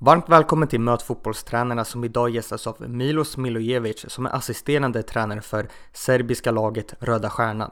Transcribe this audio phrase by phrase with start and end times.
[0.00, 5.40] Varmt välkommen till Möt fotbollstränarna som idag gästas av Milos Milojevic som är assisterande tränare
[5.40, 7.70] för serbiska laget Röda Stjärnan.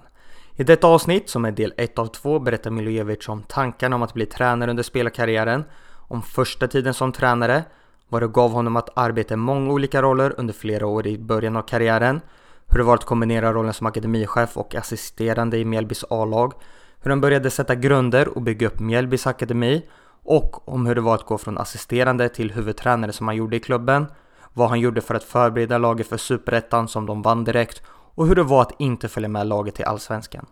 [0.57, 4.15] I detta avsnitt, som är del 1 av 2, berättar Milojevic om tankarna om att
[4.15, 7.65] bli tränare under spelarkarriären, om första tiden som tränare,
[8.09, 11.57] vad det gav honom att arbeta i många olika roller under flera år i början
[11.57, 12.21] av karriären,
[12.67, 16.53] hur det var att kombinera rollen som akademichef och assisterande i Mjällbys A-lag,
[17.01, 19.83] hur han började sätta grunder och bygga upp Mjällbys akademi
[20.27, 23.61] och om hur det var att gå från assisterande till huvudtränare som han gjorde i
[23.61, 24.07] klubben,
[24.53, 28.35] vad han gjorde för att förbereda laget för superettan som de vann direkt och hur
[28.35, 30.47] det var att inte följa med laget till allsvenskan.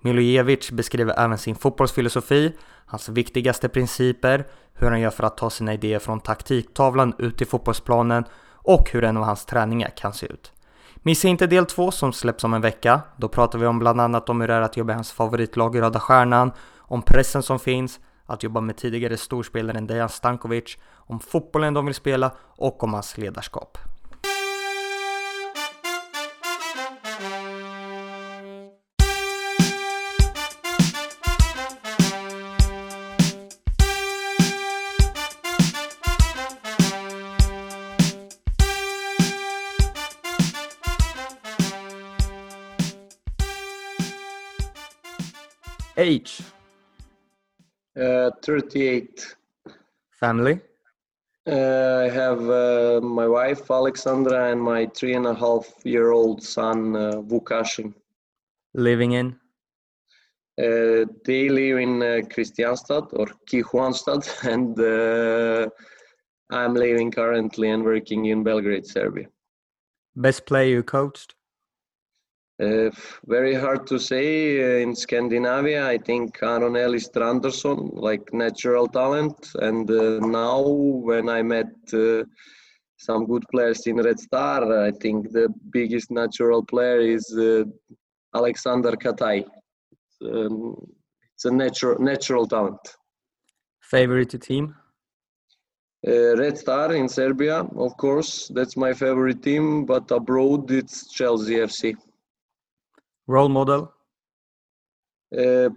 [0.00, 2.52] Milojevic beskriver även sin fotbollsfilosofi,
[2.86, 7.46] hans viktigaste principer, hur han gör för att ta sina idéer från taktiktavlan ut till
[7.46, 10.52] fotbollsplanen och hur en av hans träningar kan se ut.
[10.94, 13.00] Missa inte del 2 som släpps om en vecka.
[13.16, 15.82] Då pratar vi om bland annat om hur det är att jobba i hans favoritlag
[15.82, 21.74] Röda Stjärnan, om pressen som finns, att jobba med tidigare storspelaren Dejan Stankovic, om fotbollen
[21.74, 23.78] de vill spela och om hans ledarskap.
[45.96, 46.02] H
[47.96, 49.36] Uh, 38.
[50.10, 50.60] Family?
[51.48, 56.42] Uh, I have uh, my wife Alexandra and my three and a half year old
[56.42, 57.94] son uh, Vukashin.
[58.74, 59.38] Living in?
[60.58, 65.70] Uh, they live in uh, Kristianstad or Kristianstad, and uh,
[66.50, 69.28] I'm living currently and working in Belgrade, Serbia.
[70.14, 71.34] Best player you coached?
[72.58, 72.90] Uh,
[73.26, 74.60] very hard to say.
[74.62, 79.50] Uh, in Scandinavia, I think Aron Elís Þrándarson, like natural talent.
[79.56, 82.24] And uh, now, when I met uh,
[82.96, 87.64] some good players in Red Star, I think the biggest natural player is uh,
[88.34, 89.44] Aleksandar Katai.
[90.24, 90.76] Um,
[91.34, 92.80] it's a natural natural talent.
[93.82, 94.74] Favorite team?
[96.06, 99.84] Uh, Red Star in Serbia, of course, that's my favorite team.
[99.84, 101.96] But abroad, it's Chelsea FC.
[103.26, 103.92] Role model?
[105.36, 105.70] Uh,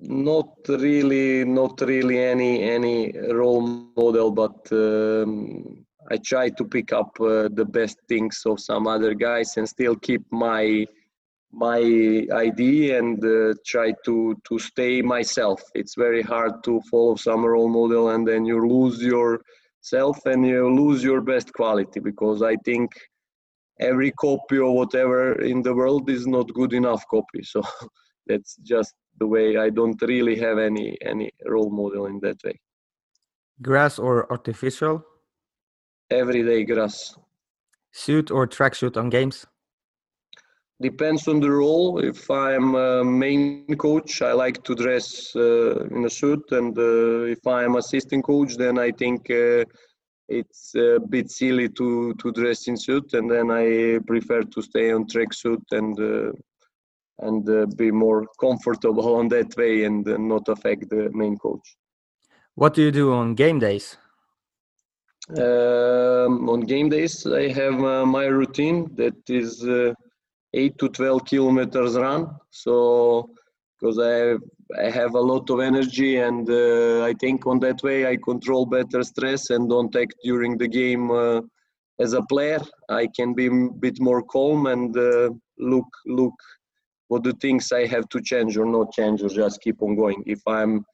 [0.00, 3.62] not really, not really any any role
[3.96, 9.14] model, but um, I try to pick up uh, the best things of some other
[9.14, 10.86] guys and still keep my
[11.52, 11.78] my
[12.32, 15.62] ID and uh, try to to stay myself.
[15.74, 20.68] It's very hard to follow some role model and then you lose yourself and you
[20.74, 22.90] lose your best quality because I think
[23.80, 27.62] every copy or whatever in the world is not good enough copy so
[28.26, 32.58] that's just the way i don't really have any any role model in that way
[33.62, 35.04] Grass or artificial?
[36.10, 37.16] everyday grass
[37.92, 39.46] Suit or track tracksuit on games?
[40.82, 46.04] depends on the role if i'm a main coach i like to dress uh, in
[46.04, 49.64] a suit and uh, if i'm assistant coach then i think uh,
[50.28, 54.90] it's a bit silly to to dress in suit and then i prefer to stay
[54.92, 56.32] on tracksuit and uh,
[57.20, 61.76] and uh, be more comfortable on that way and uh, not affect the main coach
[62.56, 63.98] What do you do on game days?
[65.38, 69.92] um, on game days i have uh, my routine that is uh,
[70.54, 73.28] 8 to 12 kilometers run so
[73.84, 74.36] because i
[74.82, 78.64] I have a lot of energy, and uh, I think on that way I control
[78.64, 81.42] better stress and don't act during the game uh,
[82.00, 82.60] as a player.
[82.88, 85.28] I can be a bit more calm and uh,
[85.58, 86.34] look look
[87.08, 90.22] what the things I have to change or not change or just keep on going.
[90.26, 90.84] If I'm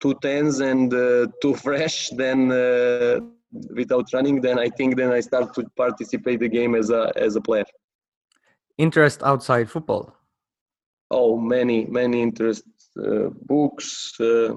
[0.00, 3.20] too tense and uh, too fresh, then uh,
[3.80, 7.36] without running, then I think then I start to participate the game as a as
[7.36, 7.68] a player.
[8.78, 10.19] Interest outside football?
[11.12, 14.54] Oh, many many interests uh, books uh,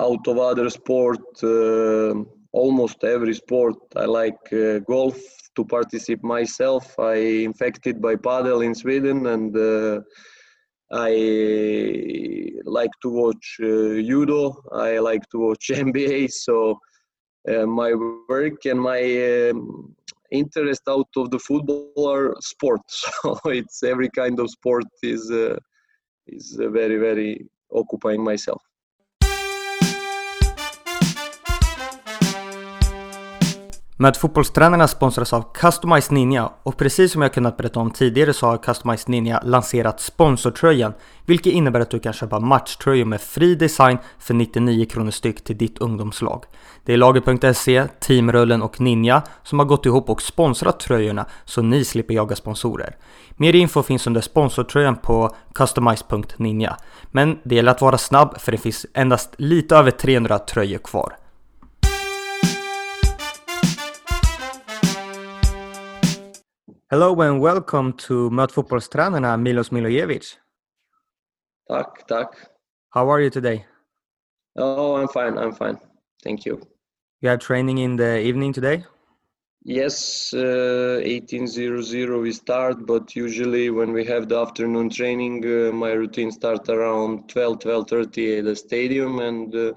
[0.00, 2.14] out of other sport uh,
[2.52, 3.76] almost every sport.
[3.96, 5.18] I like uh, golf
[5.54, 6.98] to participate myself.
[6.98, 7.14] I
[7.48, 10.00] infected by padel in sweden and uh,
[10.92, 11.12] i
[12.64, 14.56] like to watch uh, judo.
[14.72, 16.78] I like to watch nba so
[17.66, 17.94] my
[18.28, 19.02] work and my
[19.50, 19.94] um,
[20.32, 23.04] interest out of the football are sports.
[23.22, 25.30] So it's every kind of sport is
[26.26, 28.62] is very very occupying myself.
[34.04, 38.46] Med fotbollstränarna sponsras av Customized Ninja och precis som jag kunnat berätta om tidigare så
[38.46, 40.92] har Customized Ninja lanserat sponsortröjan
[41.26, 45.58] vilket innebär att du kan köpa matchtröjor med fri design för 99 kronor styck till
[45.58, 46.44] ditt ungdomslag.
[46.84, 51.84] Det är Lager.se, Teamrullen och Ninja som har gått ihop och sponsrat tröjorna så ni
[51.84, 52.96] slipper jaga sponsorer.
[53.36, 56.76] Mer info finns under sponsortröjan på customize.ninja.
[57.10, 61.16] Men det gäller att vara snabb för det finns endast lite över 300 tröjor kvar.
[66.90, 70.38] Hello and welcome to Möt fotbollstränarna Milos Milojevic.
[71.68, 72.50] Tack, tack.
[72.90, 73.64] How are you today?
[74.58, 75.38] Oh, I'm fine.
[75.38, 75.78] I'm fine.
[76.22, 76.60] Thank you.
[77.22, 78.84] You have training in the evening today?
[79.64, 85.92] Yes, uh, 1800 we start, but usually when we have the afternoon training, uh, my
[85.92, 89.72] routine starts around 12, 12.30 at the stadium and uh,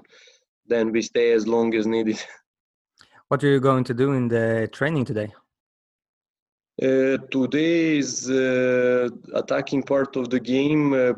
[0.66, 2.22] then we stay as long as needed.
[3.28, 5.32] What are you going to do in the training today?
[6.80, 11.12] Uh, today is uh, attacking part of the game uh,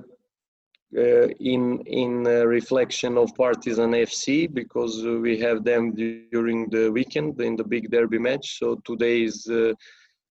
[0.96, 5.94] uh in in reflection of Partizan FC because we have them
[6.32, 8.58] during the weekend in the big derby match.
[8.58, 9.46] So today is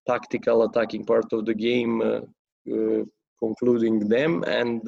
[0.07, 2.01] tactical attacking part of the game,
[3.39, 4.81] concluding them, and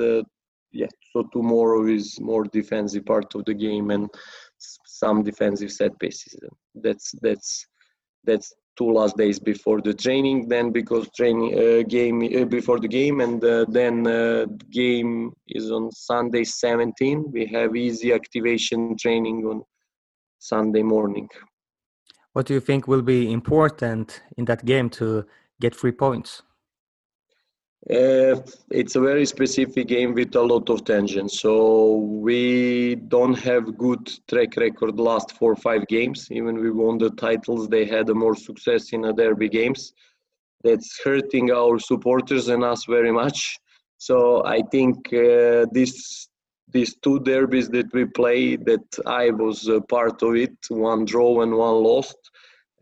[0.72, 0.92] yeah.
[1.14, 4.10] So tomorrow is more defensive part of the game and
[4.58, 6.36] some defensive set pieces.
[6.74, 7.68] That's that's
[8.24, 12.88] that's two last days before the training then because training uh, game uh, before the
[12.88, 19.45] game and uh, then uh, game is on sunday 17 we have easy activation training
[19.45, 19.62] on
[20.39, 21.29] sunday morning.
[22.33, 25.25] What do you think will be important in that game to
[25.59, 26.41] get three points
[27.89, 28.39] uh,
[28.69, 31.28] it's a very specific game with a lot of tension.
[31.28, 36.28] So we don't have good track record last four or five games.
[36.30, 39.94] Even we won the titles, they had more success in derby games.
[40.63, 43.57] That's hurting our supporters and us very much.
[43.98, 46.28] So I think uh, this
[46.72, 51.42] these two derbies that we play, that I was a part of it, one draw
[51.42, 52.31] and one lost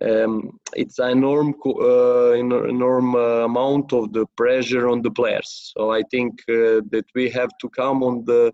[0.02, 5.74] um, it's an enorm, uh, enorm uh, amount of the pressure on the players.
[5.76, 8.54] So I think uh, that we have to come on the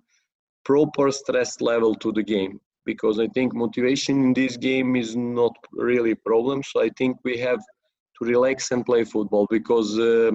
[0.64, 5.56] proper stress level to the game because I think motivation in this game is not
[5.72, 6.64] really a problem.
[6.64, 10.32] So I think we have to relax and play football because uh,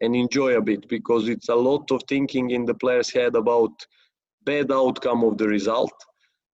[0.00, 3.70] and enjoy a bit because it's a lot of thinking in the players' head about
[4.44, 5.92] bad outcome of the result,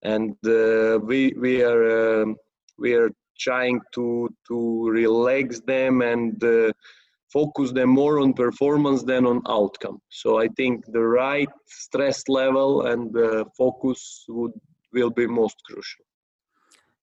[0.02, 2.36] and uh, we we are um,
[2.78, 6.72] we are trying to to relax them and uh,
[7.32, 10.00] focus them more on performance than on outcome.
[10.08, 14.52] So I think the right stress level and uh, focus would
[14.92, 16.04] will be most crucial.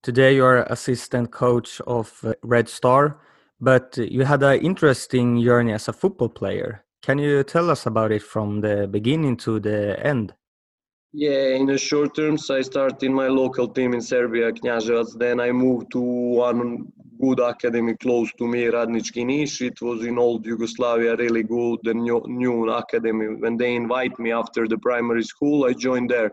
[0.02, 3.20] Today you are assistant coach of uh, Red Star,
[3.60, 6.84] but you had an interesting journey as a football player.
[7.02, 10.34] Can you tell us about it from the beginning to the end?
[11.18, 15.18] Yeah, in the short terms, I start in my local team in Serbia, Knjaževac.
[15.18, 16.92] Then I moved to one
[17.22, 19.62] good academy close to me, Radnički Niš.
[19.66, 23.28] It was in old Yugoslavia, really good, the new, new academy.
[23.28, 26.32] When they invite me after the primary school, I joined there.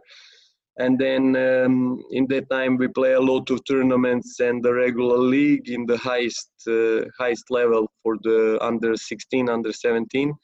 [0.80, 5.18] And then um, in that time, we play a lot of tournaments and the regular
[5.18, 10.34] league in the highest uh, highest level for the under 16, under 17.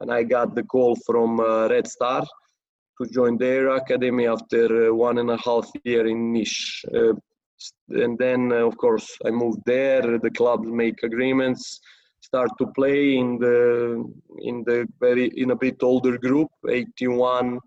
[0.00, 2.26] And I got the call from uh, Red Star
[2.98, 6.84] to join their academy after uh, one and a half year in Niš.
[6.94, 7.14] Uh,
[7.88, 10.18] and then, uh, of course, I moved there.
[10.18, 11.80] The clubs make agreements,
[12.20, 14.04] start to play in the
[14.40, 17.58] in the very in a bit older group, 81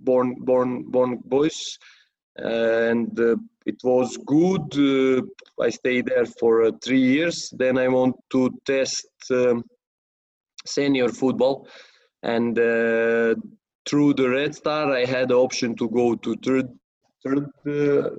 [0.00, 1.78] born born born boys,
[2.36, 3.18] and
[3.66, 4.66] it was good.
[4.76, 5.22] Uh,
[5.62, 7.52] I stayed there for uh, three years.
[7.56, 9.64] Then I want to test um,
[10.66, 11.66] senior football
[12.24, 13.34] and uh,
[13.86, 16.68] through the Red Star, I had the option to go to third,
[17.22, 18.10] third, uh,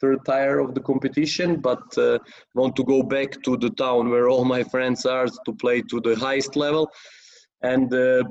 [0.00, 2.18] third tier of the competition, but uh,
[2.54, 6.00] want to go back to the town where all my friends are to play to
[6.00, 6.88] the highest level.
[7.62, 8.22] And uh,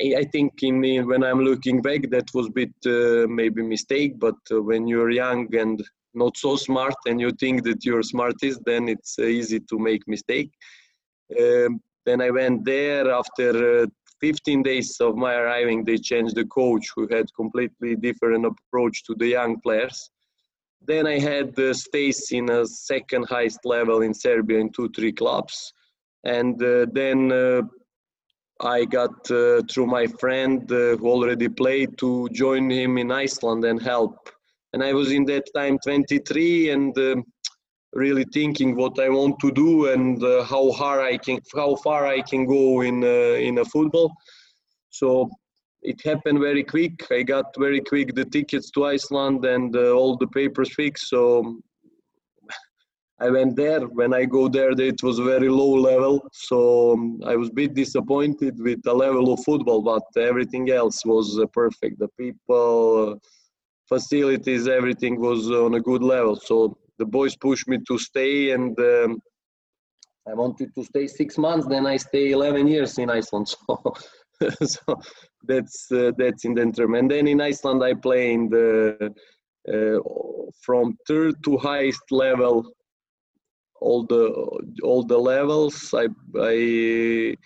[0.00, 3.62] I, I, think in me, when I'm looking back, that was a bit uh, maybe
[3.62, 4.20] mistake.
[4.20, 5.82] But uh, when you're young and
[6.14, 10.52] not so smart, and you think that you're smartest, then it's easy to make mistake.
[11.40, 13.86] Um, then I went there after
[14.22, 19.14] 15 days of my arriving, they changed the coach who had completely different approach to
[19.16, 20.10] the young players.
[20.80, 25.12] Then I had the stays in a second highest level in Serbia in two, three
[25.12, 25.72] clubs.
[26.24, 27.62] And uh, then uh,
[28.60, 33.64] I got uh, through my friend uh, who already played to join him in Iceland
[33.64, 34.30] and help.
[34.72, 37.24] And I was in that time 23 and um,
[37.92, 42.06] really thinking what I want to do and uh, how hard I can, how far
[42.06, 44.12] I can go in uh, in a football.
[44.90, 45.30] So
[45.82, 47.06] it happened very quick.
[47.10, 51.08] I got very quick the tickets to Iceland and uh, all the papers fixed.
[51.08, 51.60] So
[53.20, 53.80] I went there.
[53.80, 56.26] When I go there, it was very low level.
[56.32, 61.04] So um, I was a bit disappointed with the level of football, but everything else
[61.04, 61.98] was uh, perfect.
[61.98, 63.16] The people, uh,
[63.88, 66.36] facilities, everything was on a good level.
[66.36, 69.20] So the boys pushed me to stay and um,
[70.28, 71.66] I wanted to stay six months.
[71.66, 73.54] Then I stay 11 years in Iceland.
[74.42, 75.00] So, so
[75.44, 76.94] that's uh, that's in the interim.
[76.94, 79.14] And then in Iceland, I play in the
[79.68, 80.00] uh,
[80.60, 82.64] from third to highest level.
[83.80, 84.30] All the
[84.82, 85.94] all the levels.
[85.94, 86.08] I
[86.40, 87.36] I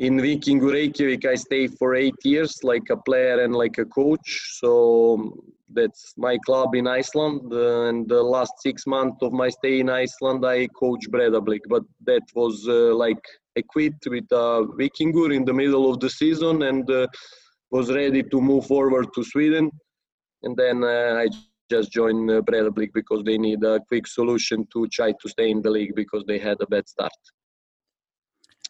[0.00, 4.56] in Viking Reykjavik, I stayed for eight years, like a player and like a coach.
[4.58, 7.52] So that's my club in Iceland.
[7.52, 11.60] Uh, and the last six months of my stay in Iceland, I coach Breiðablik.
[11.68, 13.22] But that was uh, like
[13.58, 17.06] I quit with uh, Vikingur in the middle of the season and uh,
[17.70, 19.70] was ready to move forward to Sweden.
[20.44, 21.28] And then uh, I
[21.70, 25.60] just joined uh, Breiðablik because they need a quick solution to try to stay in
[25.60, 27.12] the league because they had a bad start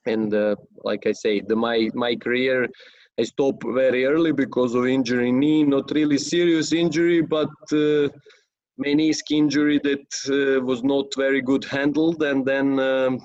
[0.07, 2.67] and uh, like I say, the my my career
[3.19, 8.09] I stopped very early because of injury knee, not really serious injury, but uh,
[8.85, 12.79] meniscus injury that uh, was not very good handled, and then.
[12.79, 13.21] Um,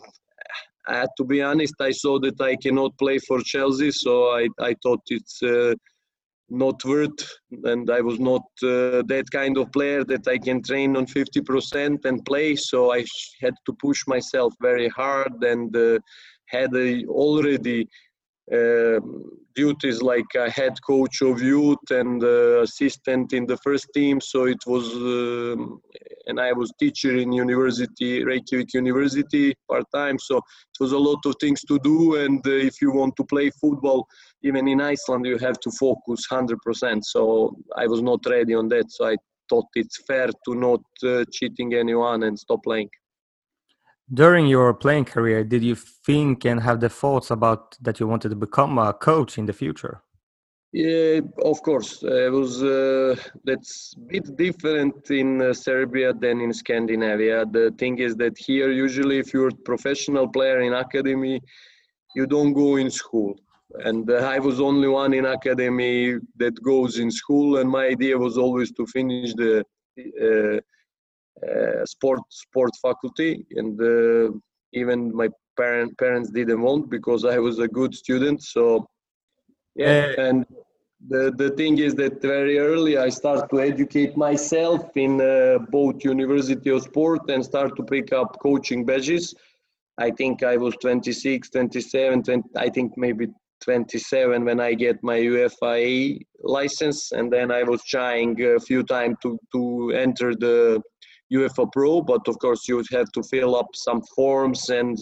[0.87, 1.73] I had to be honest.
[1.79, 5.73] I saw that I cannot play for Chelsea, so I, I thought it's uh,
[6.49, 7.27] not worth
[7.63, 12.05] and i was not uh, that kind of player that i can train on 50%
[12.05, 13.03] and play so i
[13.41, 15.97] had to push myself very hard and uh,
[16.55, 17.87] had a, already
[18.51, 18.99] uh,
[19.55, 24.19] duties like a head coach of youth and uh, assistant in the first team.
[24.21, 25.81] So it was, um,
[26.27, 30.19] and I was teacher in university, Reykjavik University part time.
[30.19, 32.17] So it was a lot of things to do.
[32.23, 34.05] And uh, if you want to play football,
[34.43, 37.03] even in Iceland, you have to focus 100%.
[37.03, 38.91] So I was not ready on that.
[38.91, 39.15] So I
[39.49, 42.89] thought it's fair to not uh, cheating anyone and stop playing.
[44.13, 48.29] During your playing career, did you think and have the thoughts about that you wanted
[48.29, 50.01] to become a coach in the future?
[50.71, 52.03] Yeah, of course.
[52.03, 57.45] it was uh, that's a bit different in uh, Serbia than in Scandinavia.
[57.45, 61.41] The thing is that here, usually, if you're a professional player in academy,
[62.13, 63.35] you don't go in school.
[63.85, 68.17] And uh, I was only one in academy that goes in school, and my idea
[68.17, 69.63] was always to finish the
[71.43, 74.31] uh, sport sport faculty, and uh,
[74.73, 78.41] even my parent parents didn't want because I was a good student.
[78.43, 78.87] So
[79.75, 80.45] yeah, uh, and
[81.07, 86.03] the the thing is that very early I start to educate myself in uh, both
[86.03, 89.33] University of Sport and start to pick up coaching badges.
[89.97, 93.27] I think I was 26, 27, 20, I think maybe
[93.61, 99.17] 27 when I get my UEFA license, and then I was trying a few times
[99.23, 100.81] to to enter the
[101.35, 104.97] UEFA Pro, but of course you have to fill up some forms and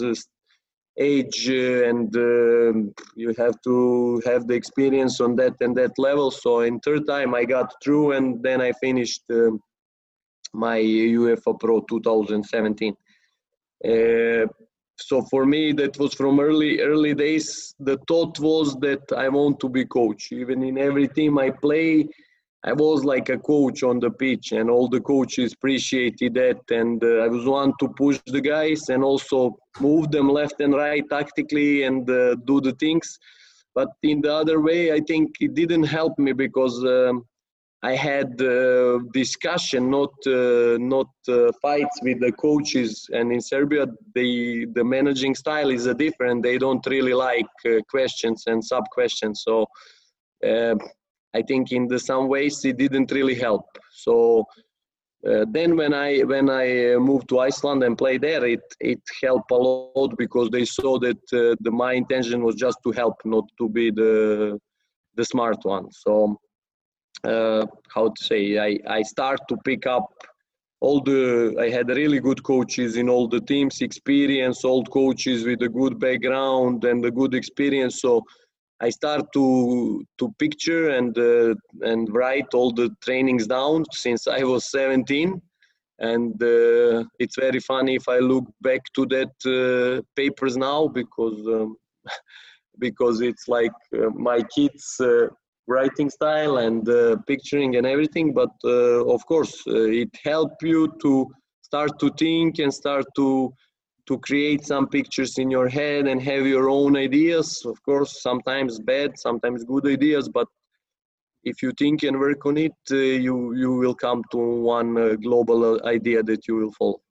[0.98, 2.74] age uh, and uh,
[3.16, 6.30] you have to have the experience on that and that level.
[6.30, 9.60] So in third time I got through and then I finished um,
[10.54, 12.96] my UEFA Pro 2017.
[13.84, 14.46] Uh,
[14.98, 19.60] so for me that was from early early days the thought was that i want
[19.60, 22.08] to be coach even in every team i play
[22.66, 26.62] I was like a coach on the pitch, and all the coaches appreciated that.
[26.72, 30.74] And uh, I was one to push the guys and also move them left and
[30.74, 33.20] right tactically and uh, do the things.
[33.76, 37.26] But in the other way, I think it didn't help me because um,
[37.82, 43.10] I had uh, discussion, not uh, not uh, fights with the coaches.
[43.12, 46.44] And in Serbia, the the managing style is different.
[46.44, 49.42] They don't really like uh, questions and sub questions.
[49.44, 49.66] So
[51.36, 53.66] I think in the some ways it didn't really help.
[53.92, 54.46] So
[55.28, 59.02] uh, then when I when I uh, moved to Iceland and played there, it it
[59.22, 63.16] helped a lot because they saw that uh, the my intention was just to help,
[63.24, 64.60] not to be the
[65.16, 65.92] the smart one.
[65.92, 66.38] So
[67.24, 70.08] uh, how to say I I start to pick up
[70.82, 75.62] all the I had really good coaches in all the teams, experience, old coaches with
[75.62, 78.02] a good background and a good experience.
[78.02, 78.26] So
[78.86, 81.56] I start to to picture and uh,
[81.92, 85.42] and write all the trainings down since I was 17,
[86.00, 91.40] and uh, it's very funny if I look back to that uh, papers now because
[91.58, 91.78] um,
[92.86, 95.28] because it's like uh, my kids' uh,
[95.68, 98.34] writing style and uh, picturing and everything.
[98.34, 98.54] But
[99.16, 101.12] of course, it helped you to
[101.62, 103.54] start to think and start to
[104.08, 107.64] to create some pictures in your head and have your own ideas.
[107.66, 110.48] Of course sometimes bad sometimes good ideas but
[111.44, 115.16] if you think and work on it uh, you you will come to one uh,
[115.16, 117.02] global uh, idea that you will follow.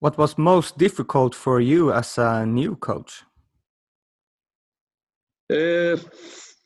[0.00, 3.22] What was most difficult for you as a new coach?
[5.48, 5.96] Uh,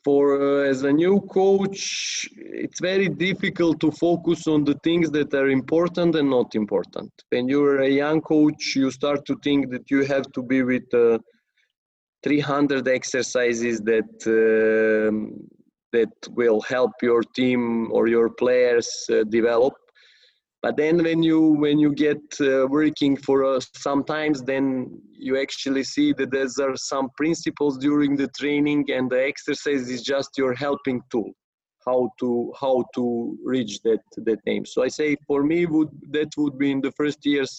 [0.07, 2.29] for uh, as a new coach
[2.63, 7.11] it's very difficult to focus on the things that are important and not important.
[7.31, 10.87] When you're a young coach you start to think that you have to be with
[10.93, 11.19] uh,
[12.23, 15.15] 300 exercises that um,
[15.91, 17.61] that will help your team
[17.91, 19.75] or your players uh, develop
[20.67, 24.65] but then when you when you get uh, working for uh, sometimes then
[25.27, 30.01] you actually see that there are some principles during the training and the exercise is
[30.01, 31.31] just your helping tool
[31.85, 33.05] how to how to
[33.45, 34.65] reach that that aim.
[34.65, 37.51] So i say for me would that would be in the first years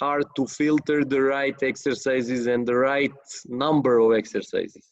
[0.00, 4.86] hard to filter the right exercises and the right number of exercises.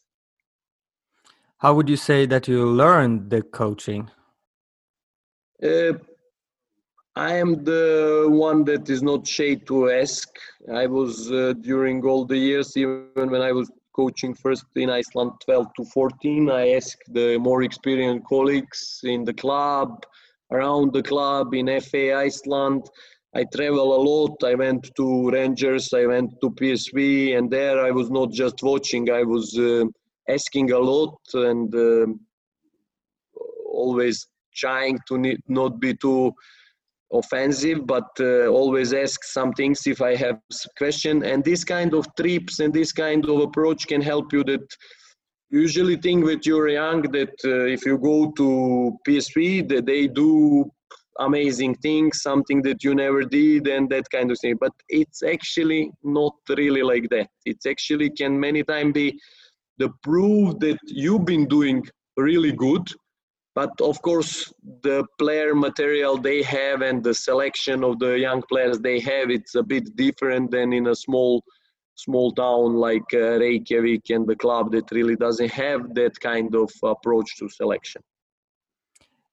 [1.63, 4.09] How would you say that you learned the coaching?
[5.61, 5.93] Uh,
[7.15, 10.27] I am the one that is not shy to ask.
[10.73, 15.33] I was uh, during all the years, even when I was coaching first in Iceland
[15.45, 20.03] 12 to 14, I asked the more experienced colleagues in the club,
[20.51, 22.89] around the club, in FA Iceland.
[23.35, 24.43] I travel a lot.
[24.43, 29.11] I went to Rangers, I went to PSV, and there I was not just watching,
[29.11, 29.85] I was uh,
[30.27, 32.07] asking a lot and uh,
[33.67, 36.33] always trying to not be too
[37.13, 40.39] offensive but uh, always ask some things if i have
[40.77, 41.23] question.
[41.23, 44.65] And this kind of trips and this kind of approach can help you that
[45.49, 50.65] usually think that you're young that uh, if you go to psv that they do
[51.19, 54.55] amazing things something that you never did and that kind of thing.
[54.59, 57.29] But it's actually not really like that.
[57.45, 59.19] It's actually can many times be
[59.77, 61.83] the proof that you've been doing
[62.17, 62.87] really good
[63.55, 68.79] but of course the player material they have and the selection of the young players
[68.79, 71.43] they have it's a bit different than in a small
[71.95, 76.71] small town like uh, Reykjavik and the club that really doesn't have that kind of
[76.83, 78.01] approach to selection.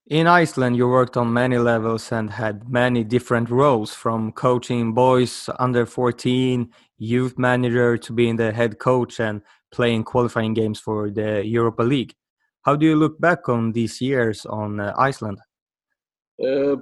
[0.07, 5.49] In Iceland, you worked on many levels and had many different roles from coaching boys
[5.57, 11.45] under 14, youth manager to being the head coach and playing qualifying games for the
[11.45, 12.13] Europa League.
[12.63, 15.39] How do you look back on these years on uh, Iceland?
[16.43, 16.75] Uh,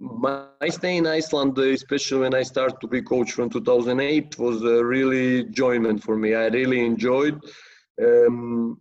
[0.00, 4.84] my stay in Iceland, especially when I started to be coach from 2008, was a
[4.84, 6.34] really enjoyment for me.
[6.34, 7.40] I really enjoyed.
[8.02, 8.80] Um,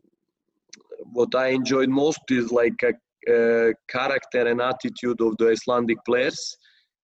[1.13, 2.93] what I enjoyed most is like a,
[3.31, 6.57] a, character and attitude of the Icelandic players.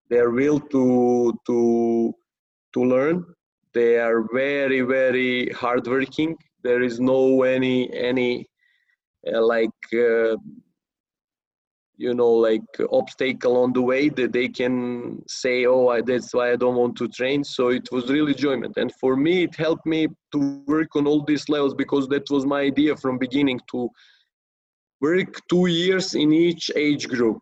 [0.09, 2.13] Their will to to
[2.73, 3.25] to learn.
[3.73, 6.37] They are very very hardworking.
[6.63, 8.47] There is no any any
[9.33, 10.35] like uh,
[11.97, 12.61] you know like
[12.91, 16.95] obstacle on the way that they can say oh I, that's why i don't want
[16.97, 17.43] to train.
[17.43, 18.77] So it was really enjoyment.
[18.77, 22.45] And for me it helped me to work on all these levels because that was
[22.45, 23.89] my idea from beginning to
[25.01, 27.41] work two years in each age group.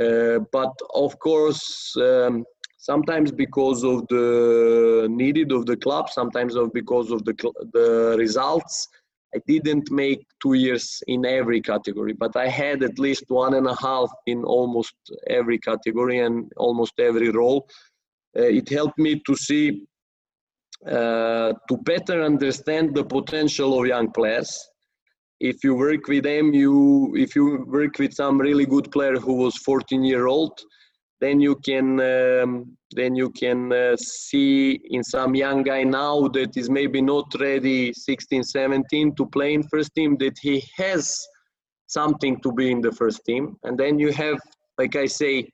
[0.00, 2.44] Uh, but of course um,
[2.78, 7.34] sometimes because of the needed of the club sometimes of because of the
[7.74, 8.88] the results
[9.34, 13.66] I didn't make two years in every category, but I had at least one and
[13.66, 14.94] a half in almost
[15.28, 17.66] every category and almost every role.
[18.36, 19.86] Uh, it helped me to see,
[20.86, 24.58] uh, to better understand the potential of young players.
[25.40, 29.34] If you work with them, you if you work with some really good player who
[29.34, 30.60] was 14 year old,
[31.22, 36.56] then you can um, then you can uh, see in some young guy now that
[36.56, 41.16] is maybe not ready 16 17 to play in first team that he has
[41.86, 43.56] something to be in the first team.
[43.62, 44.38] And then you have
[44.78, 45.48] like i say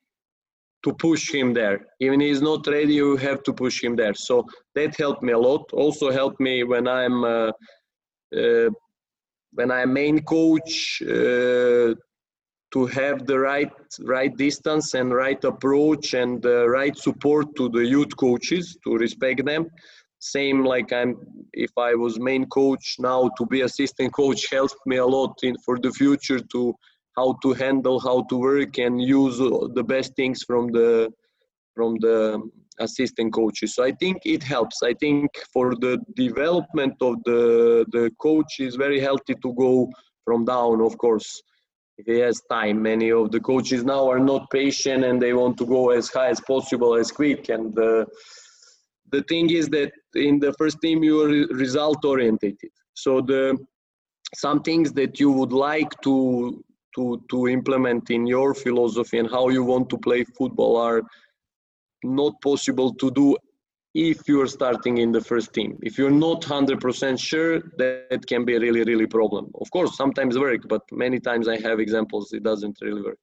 [0.84, 1.78] to push him there.
[2.00, 4.14] Even he's not ready you have to push him there.
[4.14, 5.64] So that helped me a lot.
[5.72, 7.52] Also helped me when i'm uh,
[8.40, 8.70] uh,
[9.52, 11.94] when i'm main coach uh,
[12.72, 17.84] to have the right right distance and right approach and the right support to the
[17.84, 19.66] youth coaches to respect them.
[20.20, 21.16] Same like i'm
[21.52, 25.56] if i was main coach now to be assistant coach helped me a lot in
[25.64, 26.74] for the future to
[27.16, 31.08] how to handle how to work and use uh, the best things from the
[31.74, 32.18] from the
[32.80, 33.74] assistant coaches.
[33.74, 34.82] So i think it helps.
[34.82, 37.42] I think for the development of the
[37.96, 39.88] the coach is very healthy to go
[40.24, 41.42] from down of course
[41.98, 42.80] if he has time.
[42.80, 46.28] Many of the coaches now are not patient and they want to go as high
[46.28, 47.48] as possible, as quick.
[47.48, 48.06] And uh,
[49.10, 52.70] the thing is that in the first team you are result orientated.
[52.94, 53.58] So the
[54.34, 59.48] some things that you would like to to to implement in your philosophy and how
[59.48, 61.02] you want to play football are
[62.04, 63.36] not possible to do
[63.94, 65.78] if you're starting in the first team.
[65.82, 69.50] If you're not 100% sure, that can be a really, really problem.
[69.60, 73.18] Of course, sometimes work, but many times I have examples it doesn't really work.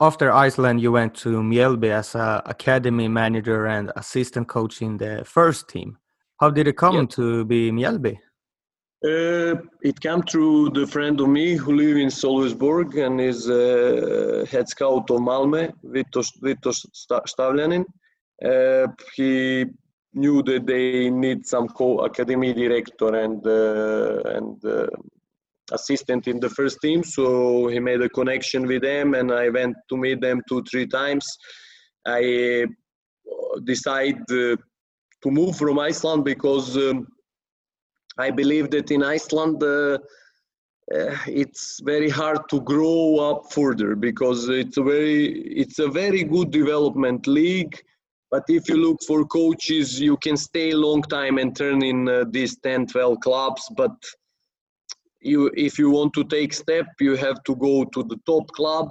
[0.00, 5.22] After Iceland, you went to Mjällby as a academy manager and assistant coach in the
[5.24, 5.98] first team.
[6.40, 8.18] How did it come to be Mjällby?
[9.04, 14.44] Uh, it came through the friend of me who live in Sölvesborg and is uh,
[14.48, 17.84] head scout of Malmö, Vito, Vito Stavljanin.
[18.44, 19.66] Uh, he
[20.14, 24.86] knew that they need some co-academy director and uh, and uh,
[25.72, 27.02] assistant in the first team.
[27.02, 30.86] So he made a connection with them, and I went to meet them two three
[30.86, 31.26] times.
[32.06, 32.66] I
[33.64, 37.06] decided to move from Iceland because um,
[38.18, 39.62] I believe that in Iceland.
[39.62, 39.98] Uh,
[40.92, 45.26] uh, it's very hard to grow up further because it's a very
[45.62, 47.80] it's a very good development league
[48.32, 52.08] but if you look for coaches, you can stay a long time and turn in
[52.08, 53.62] uh, these 10, 12 clubs.
[53.76, 53.94] But
[55.20, 58.90] you, if you want to take step, you have to go to the top club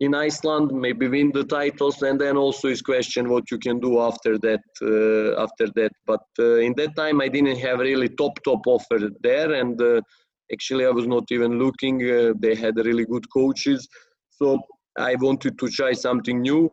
[0.00, 3.98] in Iceland, maybe win the titles, and then also is question what you can do
[3.98, 4.60] after that.
[4.82, 9.08] Uh, after that, but uh, in that time, I didn't have really top top offer
[9.22, 10.02] there, and uh,
[10.52, 12.02] actually, I was not even looking.
[12.02, 13.88] Uh, they had really good coaches,
[14.28, 14.58] so
[14.98, 16.70] I wanted to try something new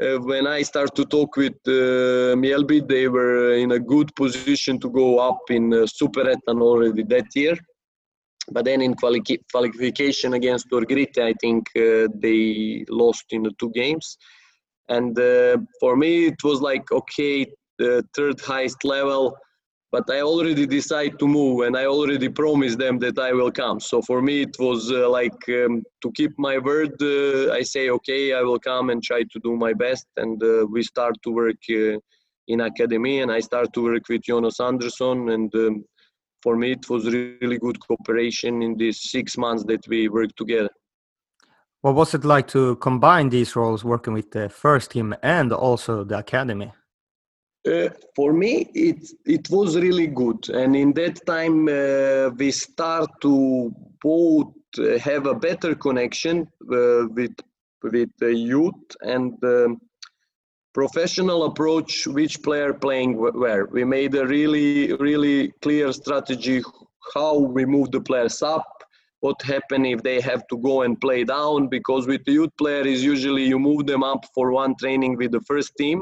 [0.00, 4.88] when I started to talk with uh, Mjällby, they were in a good position to
[4.90, 7.56] go up in uh, Superettan already that year.
[8.50, 13.70] But then in quali- qualification against Örgryte, I think uh, they lost in the two
[13.74, 14.16] games.
[14.88, 17.46] And uh, for me, it was like, okay,
[17.78, 19.36] the third highest level,
[19.92, 23.80] but I already decided to move and I already promised them that I will come.
[23.80, 26.94] So for me, it was uh, like um, to keep my word.
[27.02, 30.06] Uh, I say, okay, I will come and try to do my best.
[30.16, 31.98] And uh, we start to work uh,
[32.46, 35.30] in academy and I start to work with Jonas Andersson.
[35.30, 35.84] And um,
[36.40, 40.70] for me, it was really good cooperation in these six months that we worked together.
[41.80, 46.04] What was it like to combine these roles, working with the first team and also
[46.04, 46.72] the academy?
[47.68, 53.10] Uh, for me, it it was really good, and in that time uh, we start
[53.20, 53.70] to
[54.02, 57.34] both uh, have a better connection uh, with
[57.82, 59.78] with the youth and um,
[60.72, 62.06] professional approach.
[62.06, 63.66] Which player playing where?
[63.66, 66.62] We made a really really clear strategy
[67.14, 68.64] how we move the players up.
[69.20, 71.68] What happen if they have to go and play down?
[71.68, 75.32] Because with the youth player is usually you move them up for one training with
[75.32, 76.00] the first team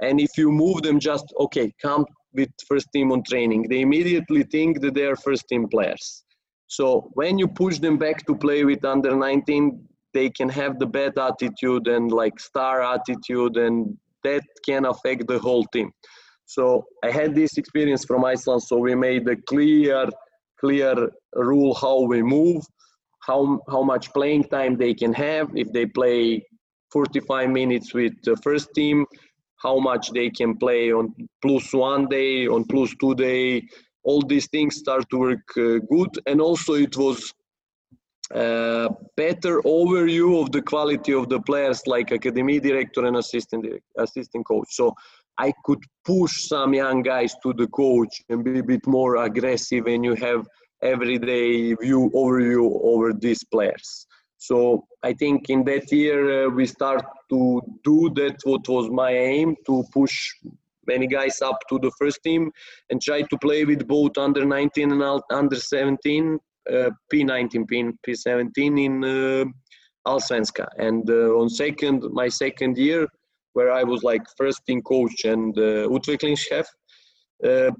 [0.00, 4.42] and if you move them just, okay, come with first team on training, they immediately
[4.42, 6.24] think that they are first team players.
[6.66, 10.86] So when you push them back to play with under 19, they can have the
[10.86, 15.90] bad attitude and like star attitude, and that can affect the whole team.
[16.46, 20.08] So I had this experience from Iceland, so we made a clear,
[20.60, 22.62] clear rule how we move,
[23.20, 25.50] how how much playing time they can have.
[25.54, 26.44] If they play
[26.92, 29.06] 45 minutes with the first team,
[29.64, 33.66] how much they can play on plus one day, on plus two day.
[34.04, 37.32] All these things start to work uh, good, and also it was
[38.34, 43.64] uh, better overview of the quality of the players, like academy director and assistant
[43.98, 44.68] assistant coach.
[44.70, 44.94] So
[45.38, 49.86] I could push some young guys to the coach and be a bit more aggressive,
[49.86, 50.46] and you have
[50.82, 54.06] everyday view overview over these players.
[54.48, 58.36] So I think in that year uh, we start to do that.
[58.44, 60.14] What was my aim to push
[60.86, 62.52] many guys up to the first team
[62.90, 66.38] and try to play with both under 19 and under 17,
[66.70, 69.44] uh, P19, P, P17 in uh,
[70.06, 70.66] Allsvenska.
[70.78, 73.08] And uh, on second, my second year,
[73.54, 76.66] where I was like first team coach and uh, utvecklingschef,
[77.48, 77.70] uh,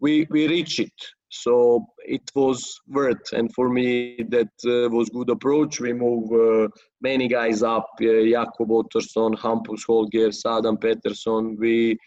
[0.00, 0.98] we we reached it.
[1.42, 5.80] So it was worth, and for me that uh, was good approach.
[5.80, 6.68] We move uh,
[7.00, 11.56] many guys up: uh, Jakob Ottersson, Hampus Holger, Sadam Peterson.
[11.58, 11.98] We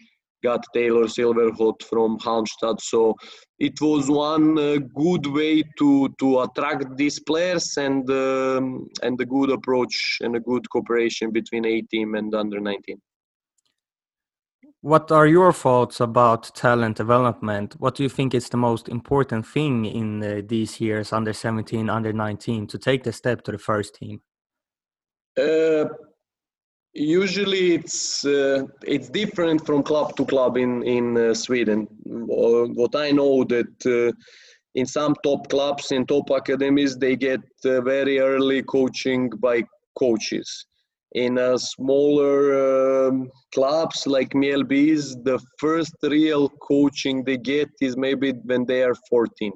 [0.43, 2.79] got Taylor Silverholt from Halmstad.
[2.79, 3.15] So
[3.59, 9.25] it was one uh, good way to to attract these players and um, and a
[9.25, 13.01] good approach and a good cooperation between A team and under 19.
[14.87, 17.75] What are your thoughts about talent development?
[17.77, 21.89] What do you think is the most important thing in uh, these years, under 17,
[21.89, 24.21] under 19, to take the step to the first team?
[25.37, 25.89] Uh,
[26.93, 31.87] usually, it's uh, it's different from club to club in in uh, Sweden.
[32.05, 34.13] What I know that uh,
[34.73, 39.63] in some top clubs in top academies, they get uh, very early coaching by
[39.99, 40.66] coaches
[41.13, 48.31] in a smaller um, clubs like Mjällby's, the first real coaching they get is maybe
[48.43, 49.51] when they are 14.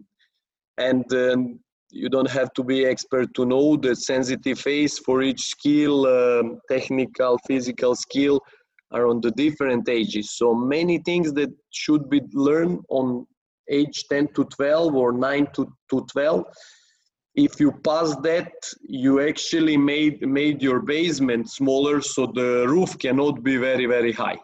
[0.78, 1.60] And um,
[1.90, 6.60] you don't have to be expert to know the sensitive phase for each skill, um,
[6.70, 8.42] technical, physical skill
[8.92, 10.32] are on the different ages.
[10.38, 13.26] So many things that should be learned on
[13.70, 16.46] age 10 to 12 or 9 to, to 12
[17.36, 23.42] if you pass that you actually made made your basement smaller so the roof cannot
[23.44, 24.38] be very very high.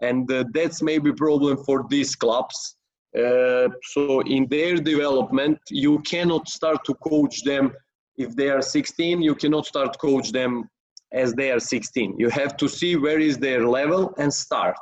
[0.00, 2.76] And uh, that's maybe problem for these clubs.
[3.16, 7.72] Uh, so in their development you cannot start to coach them
[8.16, 10.68] if they are 16 you cannot start coach them
[11.12, 14.76] as they are 16 you have to see where is their level and start.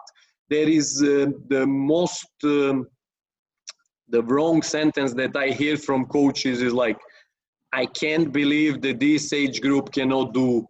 [0.48, 2.86] There is uh, the most um,
[4.08, 6.98] the wrong sentence that i hear from coaches is like
[7.80, 10.64] I can't believe that this age group cannot do,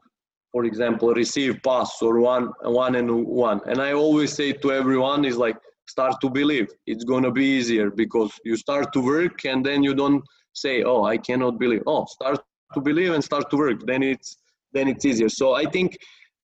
[0.53, 3.61] for example, receive pass or one one and one.
[3.67, 6.69] And I always say to everyone is like start to believe.
[6.87, 10.23] It's gonna be easier because you start to work and then you don't
[10.55, 11.83] say, oh, I cannot believe.
[11.87, 12.41] Oh, start
[12.75, 13.81] to believe and start to work.
[13.87, 14.37] Then it's
[14.73, 15.29] then it's easier.
[15.29, 15.99] So I think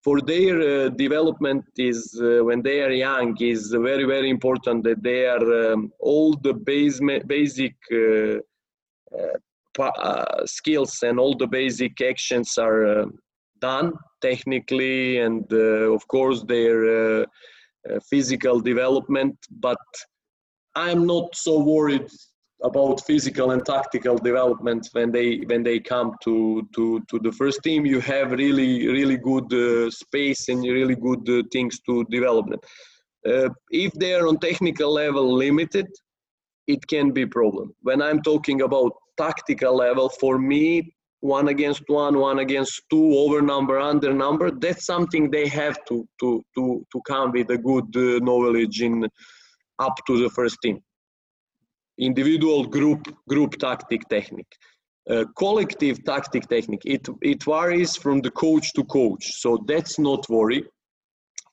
[0.04, 5.02] for their uh, development is uh, when they are young is very very important that
[5.02, 8.38] they are um, all the base basic uh,
[9.80, 13.06] uh uh, skills and all the basic actions are uh,
[13.60, 17.26] done technically and uh, of course their
[18.10, 19.78] physical development but
[20.74, 22.08] i'm not so worried
[22.62, 27.62] about physical and tactical development when they when they come to to to the first
[27.62, 27.86] team.
[27.86, 32.50] You have really really good uh, space and really good uh, things to develop.
[32.50, 32.60] Them
[33.26, 35.86] uh, if they are on technical level limited
[36.66, 37.74] it can be problem.
[37.82, 38.92] When i'm talking about
[39.24, 44.86] tactical level, for me, one against one, one against two, over number, under number, that's
[44.86, 48.94] something they have to to to to come with a good uh, knowledge in
[49.78, 50.78] up to the first team.
[51.98, 54.54] Individual group group tactic technique.
[55.10, 60.28] Uh, collective tactic technique it it varies from the coach to coach so that's not
[60.28, 60.62] worry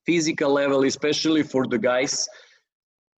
[0.05, 2.27] physical level especially for the guys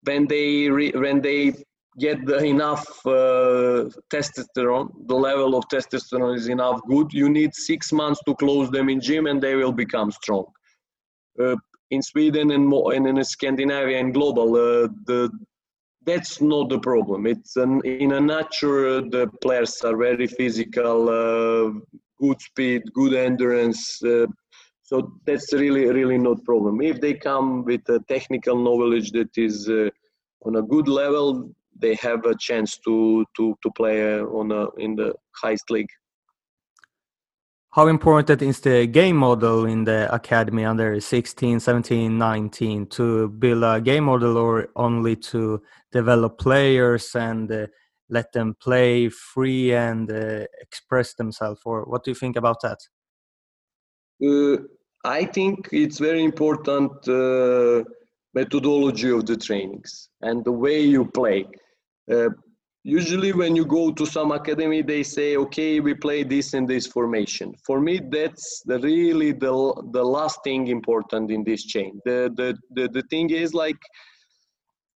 [0.04, 1.54] when they re, when they
[2.00, 8.22] get enough uh, testosterone the level of testosterone is enough good you need six months
[8.28, 10.46] to close them in gym and they will become strong.
[11.42, 11.56] Uh,
[11.90, 15.30] in sweden and, more, and in scandinavia and global uh, the
[16.06, 17.28] that's not the problem.
[17.28, 21.80] It's an, in a nature the players are very physical uh,
[22.22, 24.26] good speed good endurance uh,
[24.84, 26.82] so that's really really not problem.
[26.82, 29.90] If they come with a technical knowledge that is uh,
[30.46, 34.70] on a good level they have a chance to to to play uh, on a,
[34.78, 35.90] in the highest league.
[37.72, 43.64] How important is the game model in the academy under 16, 17, 19 to build
[43.64, 45.62] a game model or only to
[45.92, 47.68] develop players and uh,
[48.10, 51.62] let them play free and uh, express themselves?
[51.66, 52.80] Or what do you think about that?
[54.26, 54.64] Uh,
[55.04, 57.84] I think it's very important uh,
[58.34, 61.46] methodology of the trainings and the way you play.
[62.12, 62.30] Uh,
[62.84, 66.88] usually when you go to some academy they say okay we play this and this
[66.88, 67.54] formation.
[67.66, 69.54] For me that's the really the,
[69.92, 72.00] the last thing important in this chain.
[72.06, 73.80] The, the, the, the thing is like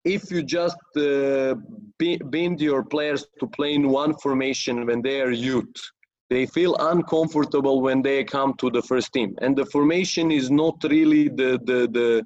[0.04, 1.54] if you just uh,
[1.98, 5.74] bind your players to play in one formation when they are youth
[6.30, 9.34] they feel uncomfortable when they come to the first team.
[9.42, 12.24] And the formation is not really the the, the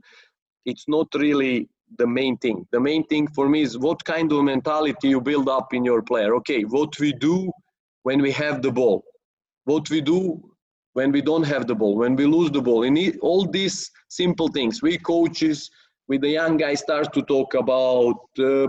[0.66, 1.68] it's not really
[1.99, 2.66] the main thing.
[2.73, 6.03] The main thing for me is what kind of mentality you build up in your
[6.03, 6.35] player.
[6.37, 7.51] Okay, what we do
[8.03, 9.05] when we have the ball,
[9.64, 10.42] what we do
[10.94, 12.85] when we don't have the ball, when we lose the ball.
[12.85, 15.70] In all these simple things, we coaches
[16.09, 18.68] with the young guys start to talk about uh,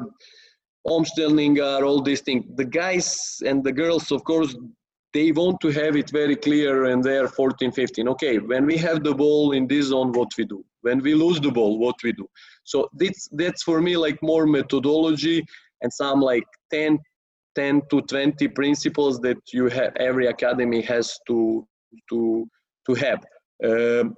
[0.88, 2.46] omställningar, all these things.
[2.56, 4.56] The guys and the girls, of course,
[5.14, 8.08] they want to have it very clear and they're 14, 15.
[8.10, 10.64] Okay, when we have the ball in this zone, what we do?
[10.86, 12.28] When we lose the ball, what we do?
[12.64, 15.44] So that's that's for me like more methodology
[15.82, 17.00] and some like 10,
[17.56, 21.68] 10 to 20 principles that you have every academy has to
[22.10, 22.48] to
[22.88, 23.22] to have.
[23.64, 24.16] Um,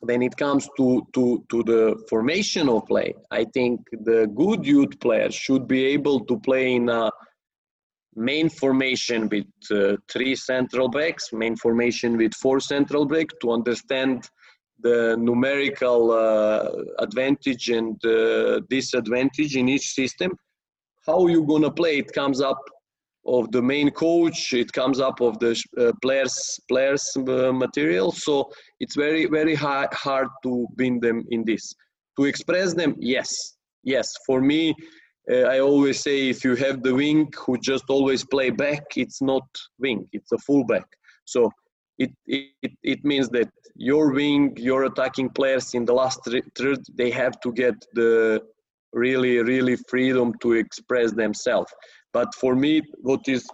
[0.00, 5.00] when it comes to, to, to the formation of play, I think the good youth
[5.00, 7.10] players should be able to play in a
[8.14, 14.28] main formation with uh, three central backs, main formation with four central backs to understand
[14.80, 20.32] the numerical uh, advantage and uh, disadvantage in each system.
[21.06, 21.98] How you gonna play?
[21.98, 22.62] It comes up
[23.26, 24.52] of the main coach.
[24.52, 28.12] It comes up of the uh, players players uh, material.
[28.12, 31.74] So it's very very hard hard to bring them in this.
[32.18, 34.12] To express them, yes, yes.
[34.26, 34.74] For me,
[35.30, 39.20] uh, I always say if you have the wing who just always play back, it's
[39.20, 39.46] not
[39.78, 40.08] wing.
[40.12, 40.86] It's a fullback.
[41.24, 41.50] So
[41.98, 46.20] it, it, it means that your wing, your attacking players in the last
[46.56, 48.42] third, they have to get the
[48.92, 51.72] really, really freedom to express themselves.
[52.12, 53.46] But for me, what is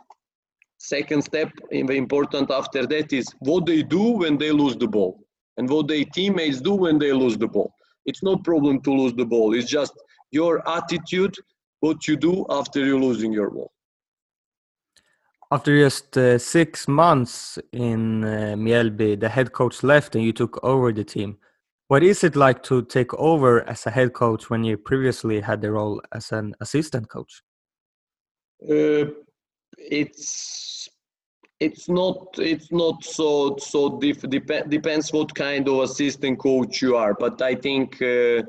[0.79, 5.25] second step important after that is what they do when they lose the ball
[5.57, 7.73] and what their teammates do when they lose the ball.
[8.07, 9.55] It's no problem to lose the ball.
[9.55, 9.93] It's just
[10.33, 11.35] your attitude,
[11.81, 13.71] what you do after you're losing your ball.
[15.53, 20.93] After just uh, six months in uh, the head coach left and you took over
[20.93, 21.37] the team.
[21.88, 25.61] What is it like to take over as a head coach when you previously had
[25.61, 27.43] the role as an assistant coach?
[28.67, 29.12] Uh,
[29.77, 30.88] it's
[31.61, 36.97] it's not it's not so so diff, dep- depends what kind of assistant coach you
[36.97, 37.12] are.
[37.12, 38.43] But I think uh,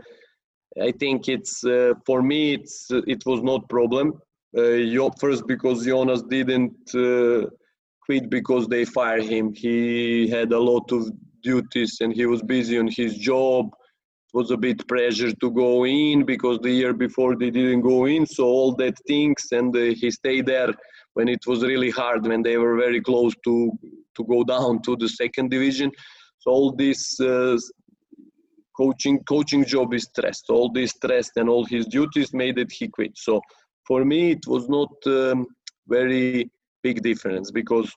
[0.82, 4.22] I think it's uh, for me it's it was not problem
[4.58, 7.48] uh, first because Jonas didn't uh,
[8.06, 9.54] quit because they fired him.
[9.54, 11.10] He had a lot of
[11.42, 13.68] duties and he was busy on his job.
[13.68, 18.06] It was a bit pressure to go in because the year before they didn't go
[18.06, 18.26] in.
[18.26, 20.74] So all that things and uh, he stayed there
[21.14, 23.72] when it was really hard when they were very close to
[24.16, 25.92] to go down to the second division.
[26.40, 27.58] So all this uh,
[28.76, 30.46] coaching coaching job is stressed.
[30.50, 33.12] All this stress and all his duties made that he quit.
[33.16, 33.42] So
[33.88, 35.48] for me it was not um,
[35.88, 36.50] very
[36.84, 37.92] big difference because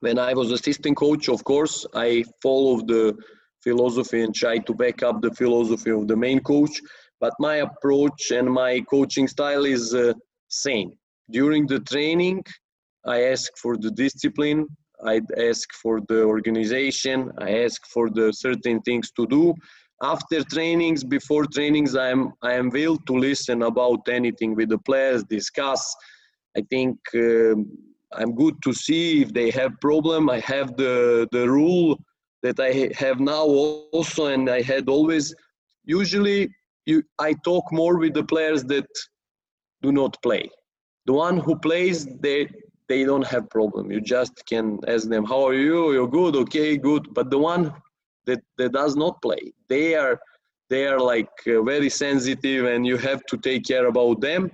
[0.00, 3.16] when I was assistant coach, of course, I followed the
[3.62, 6.80] philosophy and tried to back up the philosophy of the main coach.
[7.20, 10.14] But my approach and my coaching style is uh,
[10.48, 10.92] same.
[11.30, 12.42] During the training,
[13.04, 14.66] I ask for the discipline.
[15.04, 17.30] I ask for the organization.
[17.38, 19.54] I ask for the certain things to do
[20.02, 24.78] after trainings before trainings i am i am will to listen about anything with the
[24.78, 25.94] players discuss.
[26.56, 27.54] I think uh,
[28.18, 30.30] i'm good to see if they have problem.
[30.30, 31.98] I have the the rule
[32.42, 33.44] that i have now
[33.92, 35.34] also and i had always.
[35.84, 36.48] Usually
[36.86, 38.90] you i talk more with the players that
[39.82, 40.48] do not play.
[41.06, 42.48] The one who plays they
[42.88, 43.92] they don't have problem.
[43.92, 45.92] You just can ask them how are you?
[45.92, 46.34] You're good?
[46.36, 47.14] Okay good.
[47.14, 47.72] But the one
[48.30, 49.52] that, that does not play.
[49.68, 50.18] They are
[50.70, 54.50] they are like uh, very sensitive, and you have to take care about them.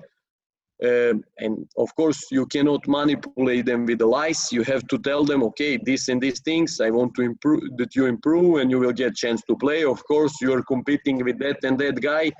[0.82, 4.52] Uh, and of course, you cannot manipulate them with the lies.
[4.52, 6.80] You have to tell them, okay, this and these things.
[6.80, 9.84] I want to improve that you improve, and you will get chance to play.
[9.84, 12.32] Of course, you are competing with that and that guy.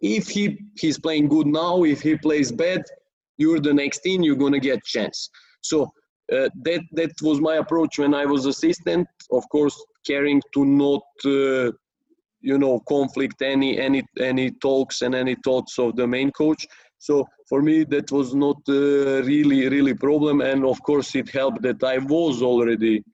[0.00, 0.44] If he
[0.80, 2.82] he's playing good now, if he plays bad,
[3.36, 4.22] you're the next in.
[4.22, 5.28] You're gonna get chance.
[5.62, 5.76] So
[6.32, 9.06] uh, that that was my approach when I was assistant.
[9.30, 9.76] Of course,
[10.10, 11.70] caring to not uh,
[12.40, 16.66] you know conflict any any any talks and any thoughts of the main coach.
[16.98, 17.14] So
[17.48, 20.40] for me, that was not uh, really really problem.
[20.40, 23.04] And of course, it helped that I was already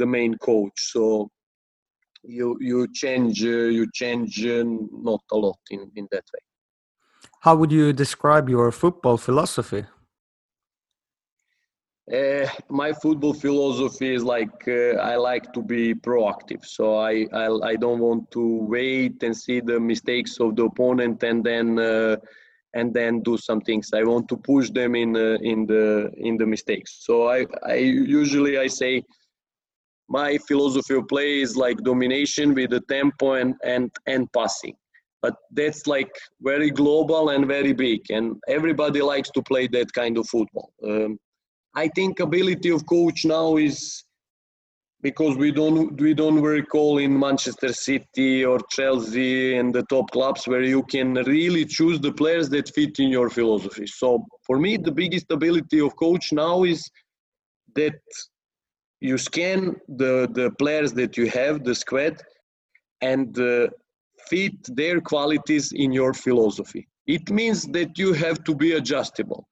[0.00, 0.78] the main coach.
[0.94, 1.02] So
[2.22, 4.64] you you change uh, you change uh,
[5.10, 6.42] not a lot in in that way.
[7.40, 9.84] How would you describe your football philosophy?
[12.12, 16.64] Uh, my football philosophy is like uh, I like to be proactive.
[16.64, 21.22] So I, I, I don't want to wait and see the mistakes of the opponent
[21.22, 22.16] and then uh,
[22.74, 23.90] and then do some things.
[23.94, 26.98] I want to push them in uh, in the in the mistakes.
[27.06, 29.04] So I I usually I say
[30.08, 34.74] my philosophy of play is like domination with the tempo and and and passing.
[35.22, 40.18] But that's like very global and very big, and everybody likes to play that kind
[40.18, 40.72] of football.
[40.82, 41.20] Um,
[41.74, 44.04] I think ability of coach now is
[45.02, 50.10] because we don't we don't work all in Manchester City or Chelsea and the top
[50.10, 53.86] clubs where you can really choose the players that fit in your philosophy.
[53.86, 56.90] So for me, the biggest ability of coach now is
[57.76, 58.00] that
[59.00, 62.20] you scan the the players that you have, the squad,
[63.00, 63.68] and uh,
[64.28, 66.86] fit their qualities in your philosophy.
[67.06, 69.46] It means that you have to be adjustable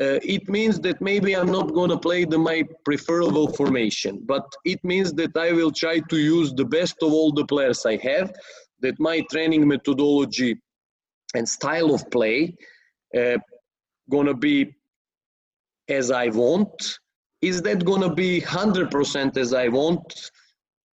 [0.00, 4.44] uh, it means that maybe I'm not going to play the my preferable formation, but
[4.64, 7.96] it means that I will try to use the best of all the players I
[7.96, 8.32] have,
[8.80, 10.56] that my training methodology
[11.34, 12.54] and style of play
[13.16, 13.38] uh,
[14.10, 14.74] gonna be
[15.88, 16.98] as I want.
[17.40, 20.30] Is that gonna be 100% as I want?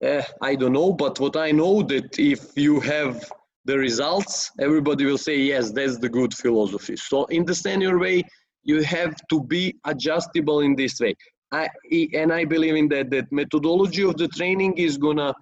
[0.04, 3.30] Uh, I don't know, but what I know that if you have
[3.66, 6.96] the results, everybody will say yes, that's the good philosophy.
[6.96, 8.24] So in the senior way,
[8.64, 11.16] you have to be adjustable in this way.
[11.52, 11.68] I,
[12.14, 15.34] and I believe in that that methodology of the training is gonna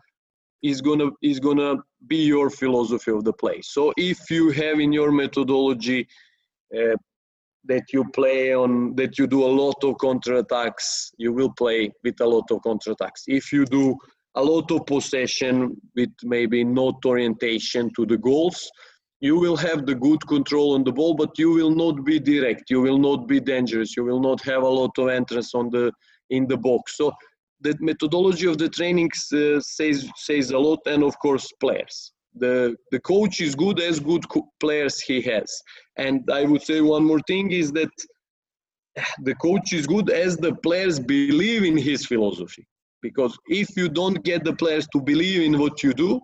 [0.64, 1.76] is gonna is gonna
[2.08, 3.62] be your philosophy of the play.
[3.62, 6.08] So if you have in your methodology
[6.76, 6.96] uh,
[7.66, 12.22] that you play on that you do a lot of counterattacks, you will play with
[12.22, 13.24] a lot of counterattacks.
[13.28, 13.96] If you do
[14.36, 18.70] a lot of possession with maybe not orientation to the goals,
[19.20, 22.70] you will have the good control on the ball, but you will not be direct.
[22.70, 23.98] You will not be dangerous.
[23.98, 25.92] You will not have a lot of entrance on the
[26.30, 26.98] in the box.
[26.98, 27.12] So
[27.62, 32.12] the methodology of the trainings uh, says says a lot, and of course players.
[32.36, 34.24] The the coach is good as good
[34.60, 35.50] players he has.
[35.98, 37.90] And I would say one more thing is that
[39.24, 42.68] the coach is good as the players believe in his philosophy.
[43.02, 46.20] Because if you don't get the players to believe in what you do,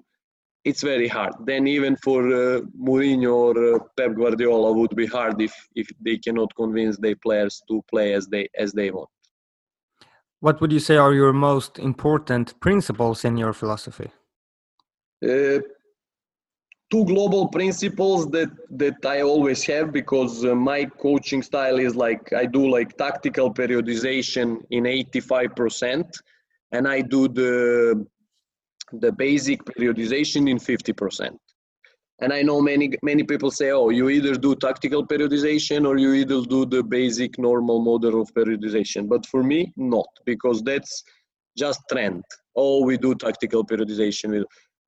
[0.66, 1.34] it's very hard.
[1.46, 6.18] Then even for uh, Mourinho or uh, Pep Guardiola would be hard if if they
[6.18, 9.10] cannot convince their players to play as they as they want.
[10.40, 14.12] What would you say are your most important principles in your philosophy?
[15.26, 15.60] Uh,
[16.92, 22.34] two global principles that that I always have because uh, my coaching style is like
[22.34, 26.12] I do like tactical periodization in 85%
[26.72, 28.06] and I do the
[29.00, 31.36] the basic periodization in 50%.
[32.22, 36.14] And I know many many people say, oh, you either do tactical periodization or you
[36.14, 39.10] either do the basic normal model of periodization.
[39.10, 41.04] But for me, not because that's
[41.58, 42.24] just trend.
[42.56, 44.44] Oh, we do tactical periodization.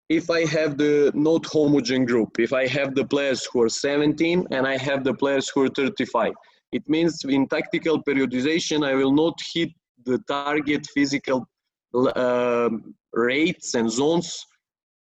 [0.08, 4.47] If I have the not homogen group, if I have the players who are 17
[4.51, 6.32] and I have the players who are 35,
[6.72, 9.70] it means in tactical periodization I will not hit
[10.06, 11.47] the target physical
[11.95, 12.70] uh,
[13.16, 14.45] rates and zones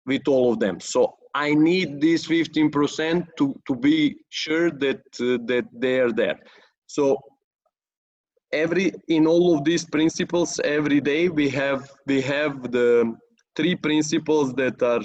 [0.07, 0.81] with all of them.
[0.81, 6.39] So I need this 15% to, to be sure that uh, that they are there.
[6.87, 7.19] So
[8.53, 13.15] every in all of these principles every day we have we have the
[13.57, 15.03] three principles that are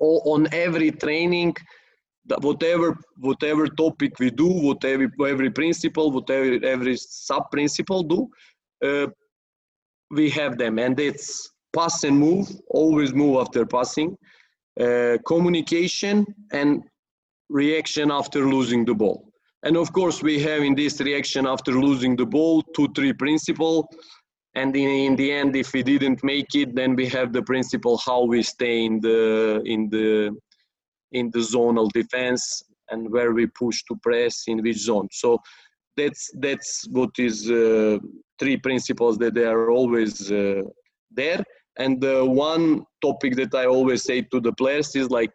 [0.00, 1.54] on every training
[2.40, 8.28] whatever whatever topic we do whatever every principle whatever every sub principle do
[8.84, 9.06] uh,
[10.10, 12.46] we have them and it's pass and move
[12.80, 14.10] always move after passing
[14.84, 16.70] uh, communication and
[17.48, 19.18] reaction after losing the ball.
[19.62, 23.88] And of course we have in this reaction after losing the ball two three principle.
[24.54, 27.96] And in, in the end if we didn't make it then we have the principle
[28.08, 29.18] how we stay in the
[29.64, 30.08] in the
[31.12, 32.42] in the zonal defense
[32.90, 35.08] and where we push to press in which zone.
[35.22, 35.38] So
[35.96, 37.98] that's that's what is uh,
[38.38, 40.62] three principles that they are always uh,
[41.10, 41.42] there.
[41.78, 45.34] And the one topic that I always say to the players is like,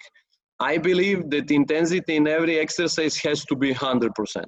[0.60, 4.46] I believe that intensity in every exercise has to be 100%.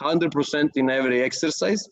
[0.00, 1.86] 100% in every exercise.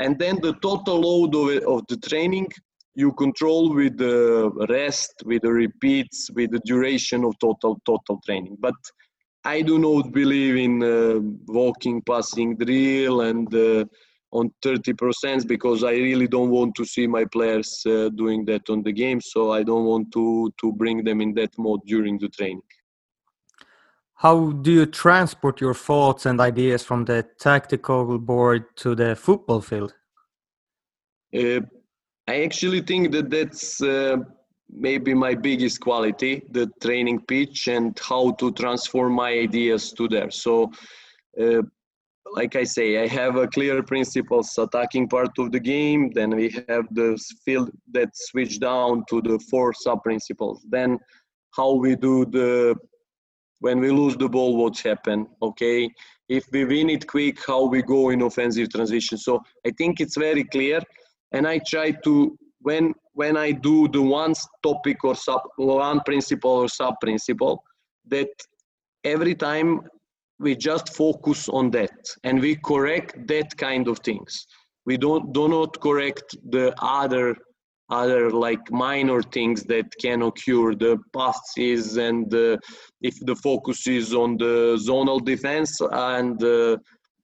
[0.00, 2.48] And then the total load of, of the training
[2.94, 8.56] you control with the rest, with the repeats, with the duration of total total training.
[8.58, 8.74] But
[9.44, 13.84] I do not believe in uh, walking, passing drill and uh,
[14.32, 18.82] on 30% because I really don't want to see my players uh, doing that on
[18.82, 19.20] the game.
[19.20, 22.62] So I don't want to to bring them in that mode during the training.
[24.14, 29.60] How do you transport your thoughts and ideas from the tactical board to the football
[29.60, 29.94] field?
[31.32, 31.60] Uh,
[32.26, 34.16] I actually think that that's uh,
[34.70, 40.30] maybe my biggest quality, the training pitch and how to transform my ideas to there.
[40.30, 40.72] So
[41.40, 41.62] uh,
[42.32, 46.10] like I say, I have a clear principles attacking part of the game.
[46.14, 50.64] Then we have the field that switch down to the four sub principles.
[50.68, 50.98] Then
[51.56, 52.76] how we do the
[53.60, 55.26] when we lose the ball, what's happen?
[55.42, 55.90] Okay,
[56.28, 59.18] if we win it quick, how we go in offensive transition.
[59.18, 60.80] So I think it's very clear,
[61.32, 66.52] and I try to when when I do the one topic or sub one principle
[66.52, 67.62] or sub principle
[68.06, 68.28] that
[69.04, 69.80] every time
[70.38, 74.46] we just focus on that and we correct that kind of things.
[74.86, 77.36] We don't do not correct the other
[77.90, 80.74] other like minor things that can occur.
[80.74, 82.32] The passes and
[83.00, 86.76] if the focus is on the zonal defense and uh,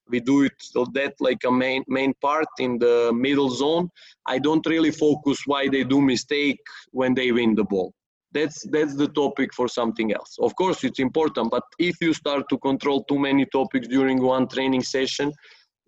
[0.08, 3.88] we do it so that like a main main part in the middle zone
[4.26, 6.60] i don't really focus why they do mistake
[6.90, 7.92] when they win the ball
[8.34, 12.44] that's that's the topic for something else of course it's important but if you start
[12.48, 15.32] to control too many topics during one training session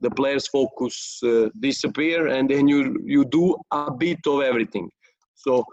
[0.01, 4.89] the players focus uh, disappear and then you you do a bit of everything
[5.35, 5.65] so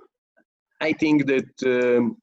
[0.82, 2.18] i think that um,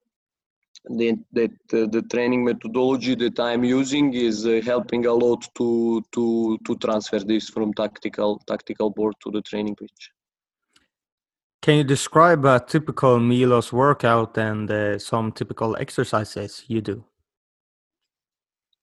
[0.84, 6.02] that, that uh, the training methodology that I'm using is uh, helping a lot to
[6.14, 10.10] to to transfer this from tactical tactical board to the training pitch.
[11.62, 17.04] Can you describe a typical Milos workout and uh, some typical exercises you do?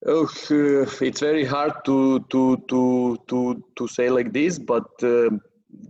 [0.05, 0.30] Oh,
[1.01, 5.30] it's very hard to to to to to say like this, but uh,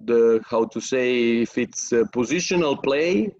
[0.06, 3.32] the how to say if it's positional play,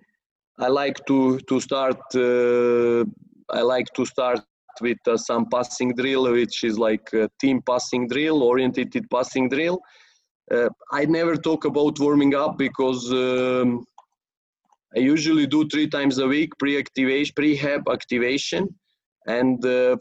[0.60, 2.02] I like to to start.
[2.14, 3.06] Uh,
[3.50, 4.42] I like to start
[4.82, 9.80] with uh, some passing drill, which is like team passing drill, oriented passing drill.
[10.52, 13.86] Uh, I never talk about warming up because um,
[14.96, 18.74] I usually do three times a week pre-activation, prehab activation,
[19.26, 19.98] and uh,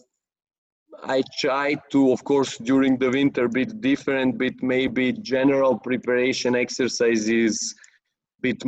[1.03, 7.75] I try to, of course, during the winter, bit different, bit maybe general preparation exercises,
[8.41, 8.63] bit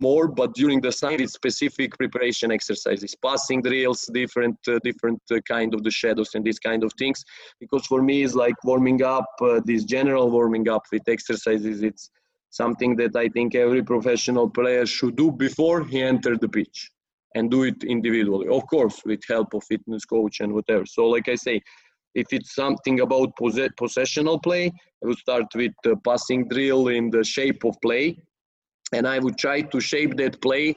[0.00, 5.40] more but during the summer it's specific preparation exercises passing drills different uh, different uh,
[5.48, 7.24] kind of the shadows and these kind of things.
[7.60, 11.82] Because for me it's like warming up uh, this general warming up with exercises.
[11.82, 12.10] It's
[12.50, 16.90] something that i think every professional player should do before he entered the pitch
[17.34, 18.48] and do it individually.
[18.48, 20.86] Of course with help of fitness coach and whatever.
[20.86, 21.60] So like i say
[22.14, 23.36] if it's something about
[23.76, 24.66] possessional play
[25.02, 25.72] i would start with
[26.04, 28.16] passing drill in the shape of play
[28.92, 30.74] and I would try to shape that play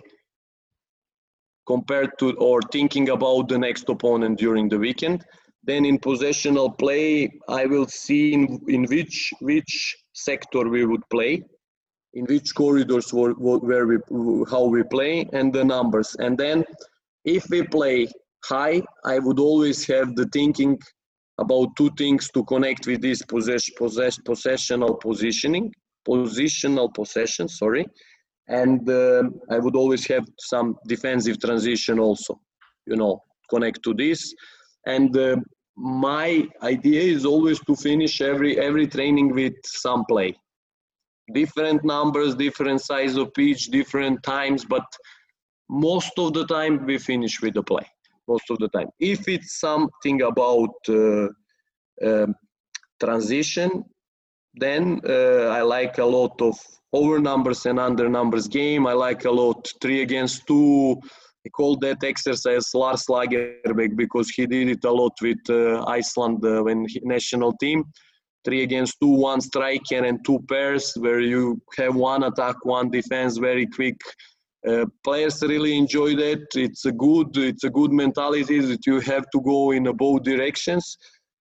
[1.67, 5.23] compared to or thinking about the next opponent during the weekend.
[5.63, 11.43] Then in possessional play, I will see in, in which which sector we would play,
[12.13, 13.97] in which corridors where, where we
[14.49, 16.15] how we play, and the numbers.
[16.19, 16.63] And then
[17.25, 18.07] if we play
[18.45, 20.79] high, I would always have the thinking
[21.37, 25.71] about two things to connect with this possess, possess, possessional positioning
[26.07, 27.85] positional possession, sorry,
[28.47, 32.39] and uh, I would always have some defensive transition also,
[32.85, 34.33] you know, connect to this.
[34.85, 35.37] And uh,
[35.77, 40.35] my idea is always to finish every every training with some play,
[41.33, 44.85] different numbers, different size of pitch, different times, but
[45.69, 47.87] most of the time we finish with the play.
[48.27, 51.27] Most of the time, if it's something about uh,
[52.05, 52.35] um,
[52.99, 53.83] transition,
[54.59, 56.57] then uh, I like a lot of
[56.91, 58.87] over numbers and under numbers game.
[58.87, 60.99] I like a lot three against two.
[61.45, 66.43] I call that exercise Lars Lagerbäck because he did it a lot with uh, Iceland
[66.45, 67.85] uh, when he, national team.
[68.45, 73.37] Three against two, one striker and two pairs where you have one attack, one defense,
[73.37, 73.97] very quick.
[74.67, 76.45] Uh, players really enjoy that.
[76.55, 80.97] It's a good, it's a good mentality that you have to go in both directions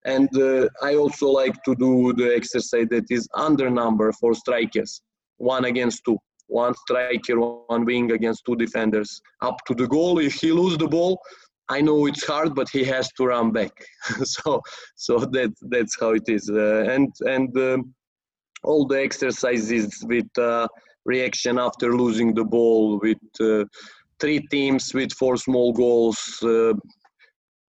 [0.06, 5.02] and uh, I also like to do the exercise that is under number for strikers,
[5.36, 6.18] one against two.
[6.48, 10.20] One striker, one wing against two defenders, up to the goal.
[10.20, 11.20] If he lose the ball,
[11.68, 13.72] I know it's hard, but he has to run back.
[14.22, 14.62] so,
[14.94, 16.48] so that that's how it is.
[16.48, 17.94] Uh, and and um,
[18.62, 20.68] all the exercises with uh,
[21.04, 23.64] reaction after losing the ball, with uh,
[24.20, 26.74] three teams with four small goals, uh,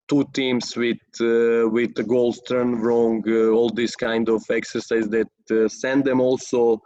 [0.08, 5.08] two teams with uh, with the goals turned wrong, uh, all this kind of exercise
[5.08, 6.80] that uh, send them also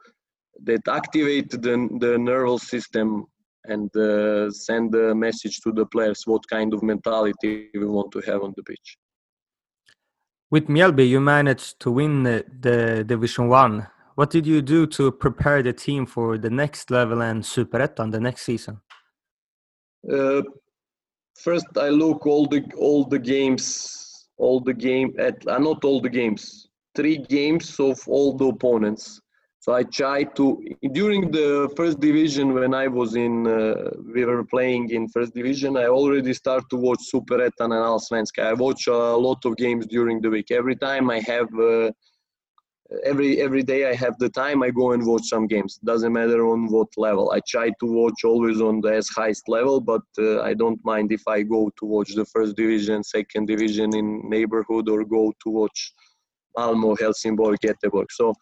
[0.64, 3.26] that activate the, the nervous system
[3.64, 8.20] and uh, send a message to the players what kind of mentality we want to
[8.20, 8.96] have on the pitch.
[10.50, 13.88] With Mjällby, you managed to win the, the Division One.
[14.14, 18.20] What did you do to prepare the team for the next level and Superettan the
[18.20, 18.80] next season?
[21.39, 26.01] First I look all the all the games, all the game at uh, not all
[26.01, 29.20] the games, three games of all the opponents.
[29.61, 30.62] So I try to
[30.93, 35.76] during the first division when I was in, uh, we were playing in first division.
[35.76, 38.45] I already start to watch Superettan and Allsvenskan.
[38.47, 40.51] I watch a lot of games during the week.
[40.51, 41.49] Every time I have.
[41.59, 41.91] Uh,
[43.05, 45.78] every every day I have the time, I go and watch some games.
[45.84, 47.32] Doesn't matter on what level.
[47.32, 51.12] I try to watch always on the as highest level, but uh, I don't mind
[51.12, 55.51] if I go to watch the first division, second division in neighborhood, or go to
[55.51, 55.93] watch
[56.57, 58.07] Malmo, Helsingborg, Göteborg.
[58.11, 58.34] So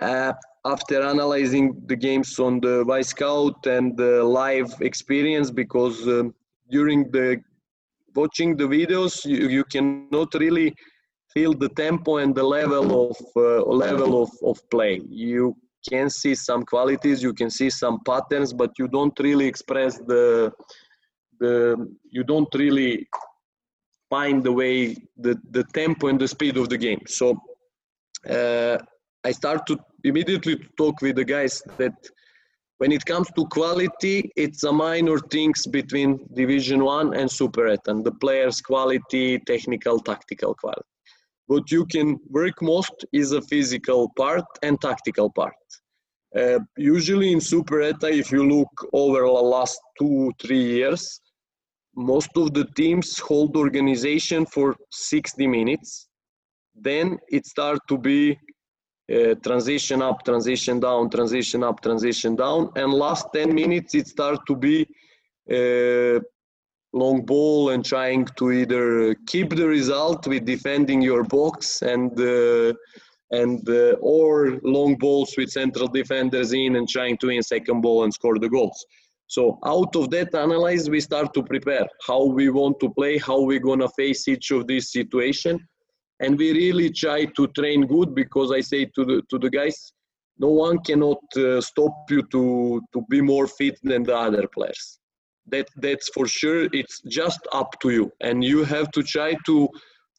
[0.00, 0.32] uh,
[0.64, 6.34] after analyzing the games on the Wyscout and the live experience, because um,
[6.70, 7.40] during the
[8.14, 10.74] watching the videos, you, you cannot really
[11.34, 15.00] feel the tempo and the level of uh, level of, of play.
[15.08, 15.56] You
[15.88, 20.52] can see some qualities, you can see some patterns, but you don't really express the
[21.40, 21.54] the
[22.10, 23.06] you don't really
[24.08, 27.02] find the way the the tempo and the speed of the game.
[27.06, 27.36] So
[28.28, 28.78] uh,
[29.24, 31.96] I start to immediately to talk with the guys that
[32.78, 38.04] when it comes to quality, it's a minor things between Division One and Super and
[38.04, 40.93] the players' quality, technical, tactical quality.
[41.46, 45.54] What you can work most is a physical part and tactical part.
[46.36, 51.20] Uh, usually in Superettan, if you look over the last two, three years,
[51.96, 56.08] most of the teams hold organization for 60 minutes.
[56.74, 58.36] Then it starts to be
[59.12, 64.40] uh, transition up, transition down, transition up, transition down, and last 10 minutes it starts
[64.48, 64.82] to be
[65.50, 66.18] uh,
[66.94, 72.72] long ball and trying to either keep the result with defending your box and uh,
[73.30, 78.04] and uh, or long balls with central defenders in and trying to win second ball
[78.04, 78.86] and score the goals.
[79.26, 83.40] So out of that analysis, we start to prepare how we want to play, how
[83.40, 85.58] we're gonna face each of these situation,
[86.20, 89.92] and we really try to train good because I say to the to the guys,
[90.38, 95.00] no one cannot uh, stop you to to be more fit than the other players.
[95.48, 96.68] That that's for sure.
[96.72, 99.68] It's just up to you, and you have to try to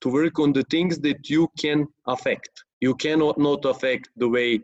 [0.01, 2.49] to work on the things that you can affect.
[2.81, 4.59] You cannot not affect the way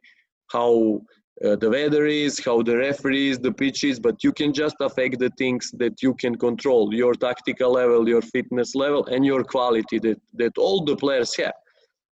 [0.51, 1.01] how
[1.43, 4.75] uh, the weather is, how the referee is, the pitch is, but you can just
[4.79, 9.43] affect the things that you can control, your tactical level, your fitness level, and your
[9.43, 11.53] quality that, that all the players have.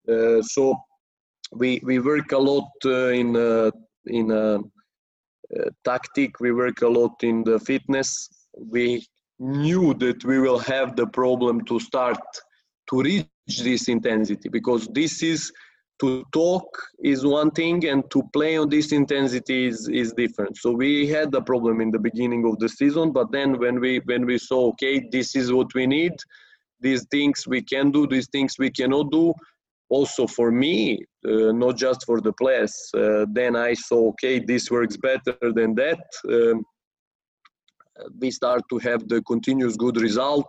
[0.08, 0.74] Uh, so
[1.52, 3.70] we, we work a lot uh, in, uh,
[4.06, 4.58] in uh,
[5.58, 8.28] uh, tactic, we work a lot in the fitness.
[8.58, 9.06] We
[9.38, 12.18] knew that we will have the problem to start
[12.90, 15.52] to reach this intensity because this is
[16.00, 16.64] to talk
[17.02, 20.56] is one thing and to play on this intensity is, is different.
[20.56, 24.00] So we had the problem in the beginning of the season but then when we
[24.04, 26.12] when we saw okay this is what we need
[26.80, 29.34] these things we can do these things we cannot do
[29.88, 34.70] also for me uh, not just for the players uh, then i saw okay this
[34.70, 36.62] works better than that um,
[38.20, 40.48] we start to have the continuous good result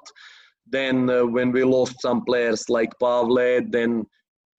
[0.68, 4.06] then uh, when we lost some players like pavle then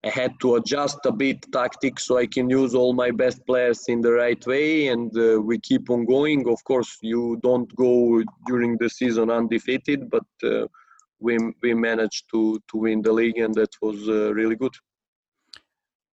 [0.03, 3.83] I had to adjust a bit tactics so I can use all my best players
[3.87, 6.49] in the right way, and uh, we keep on going.
[6.49, 10.65] Of course, you don't go during the season undefeated, but uh,
[11.19, 14.73] we we managed to to win the league, and that was uh, really good.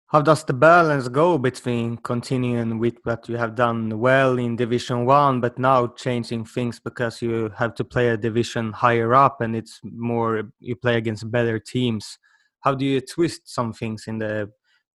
[0.09, 5.05] How does the balance go between continuing with what you have done well in Division
[5.05, 9.57] One, but now changing things because you have to play a division higher up, and
[9.57, 12.19] it's more you play against better teams?
[12.67, 14.51] how do you twist some things in the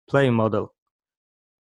[0.10, 0.74] play model?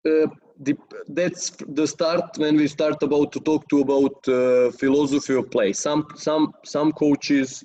[0.05, 0.27] Uh,
[0.59, 0.77] the,
[1.09, 5.73] that's the start when we start about to talk to about uh, philosophy of play.
[5.73, 7.63] Some some some coaches,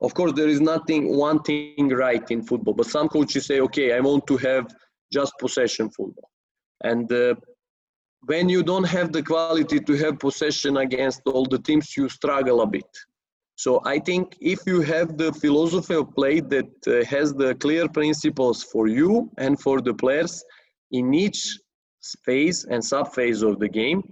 [0.00, 3.88] of course, there is nothing one thing right in football, but some coaches say, okay,
[3.96, 4.64] I want to have
[5.12, 6.30] just possession football,
[6.82, 7.34] and uh,
[8.26, 12.60] when you don't have the quality to have possession against all the teams, you struggle
[12.60, 12.88] a bit.
[13.56, 17.88] So I think if you have the philosophy of play that uh, has the clear
[17.88, 20.44] principles for you and for the players
[20.90, 21.58] in each
[22.24, 24.02] phase and sub phase of the game,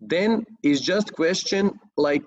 [0.00, 2.26] then it's just question like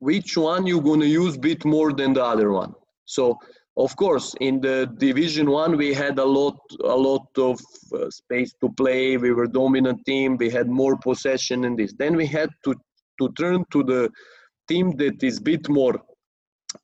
[0.00, 2.74] which one you're going to use bit more than the other one.
[3.04, 3.38] So
[3.76, 7.60] of course in the division one we had a lot a lot of
[7.94, 12.14] uh, space to play we were dominant team we had more possession in this then
[12.16, 12.74] we had to
[13.18, 14.08] to turn to the
[14.68, 16.00] team that is bit more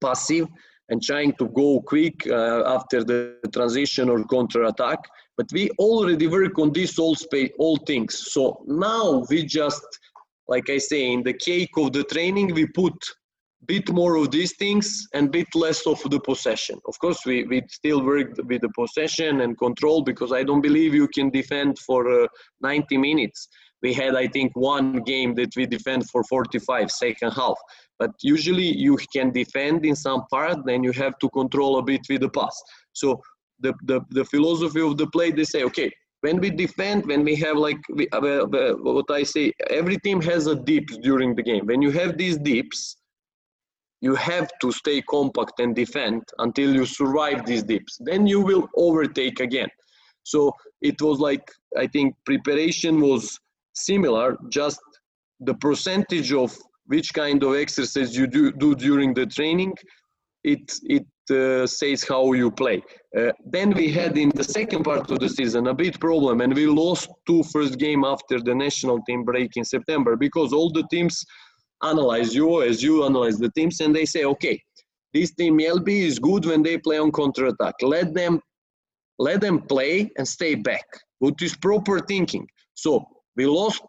[0.00, 0.46] passive
[0.90, 4.98] and trying to go quick uh, after the transition or counter attack.
[5.36, 8.32] But we already work on this all space, all things.
[8.32, 9.86] So now we just,
[10.48, 12.92] like I say, in the cake of the training, we put
[13.70, 16.76] bit more of these things and bit less of the possession.
[16.88, 20.92] Of course, we, we still work with the possession and control because I don't believe
[20.92, 22.26] you can defend for uh,
[22.62, 23.48] 90 minutes.
[23.82, 27.58] We had i think one game that we defend for 45 second half.
[28.00, 32.02] But usually you can defend in some part then you have to control a bit
[32.10, 32.56] with the pass.
[32.92, 33.08] So
[33.64, 35.90] the, the, the philosophy of the play they say okay
[36.22, 39.44] when we defend when we have like we, uh, uh, what i say
[39.80, 41.64] every team has a dips during the game.
[41.70, 42.80] When you have these dips
[44.00, 48.68] you have to stay compact and defend until you survive these dips then you will
[48.76, 49.68] overtake again
[50.22, 53.38] so it was like i think preparation was
[53.80, 54.80] similar, just
[55.40, 59.74] the percentage of which kind of exercise you do, do during the training,
[60.42, 62.82] it, it uh, says how you play.
[63.16, 66.54] Uh, then we had in the second part of the season a big problem, and
[66.54, 70.84] we lost two first game after the national team break in September because all the
[70.90, 71.24] teams
[71.82, 74.60] analyze you as you analyze the teams, and they say, okay,
[75.12, 77.74] this team Mjällby is good when they play on counter attack.
[77.82, 78.40] Let them
[79.18, 80.86] let them play and stay back.
[81.18, 82.46] What is proper thinking?
[82.74, 83.04] So
[83.36, 83.82] we lost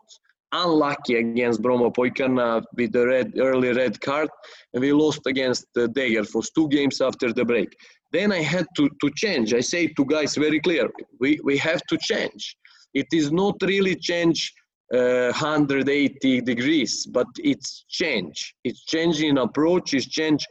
[0.52, 4.30] unlucky against Brommapojkarna with the red early red card,
[4.74, 5.88] and we lost against uh,
[6.32, 7.70] for two games after the break.
[8.12, 9.54] Then I had to, to change.
[9.54, 10.90] I say to guys very clear,
[11.22, 12.58] we, we have to change.
[12.94, 14.54] It is not really change
[14.94, 18.56] uh, 180 degrees, but it's change.
[18.64, 19.94] It's change in approach.
[19.94, 20.46] It's change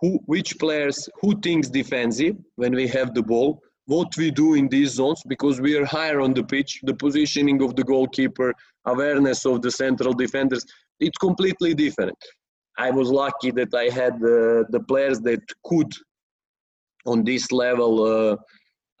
[0.00, 4.68] who, which players, who thinks defensive when we have the ball, what we do in
[4.68, 8.52] these zones because we are higher on the pitch, the positioning of the goalkeeper,
[8.86, 10.64] awareness of the central defenders,
[11.00, 12.16] it's completely different.
[12.78, 15.92] I was lucky that I had uh, the players that could,
[17.06, 18.36] on this level, uh,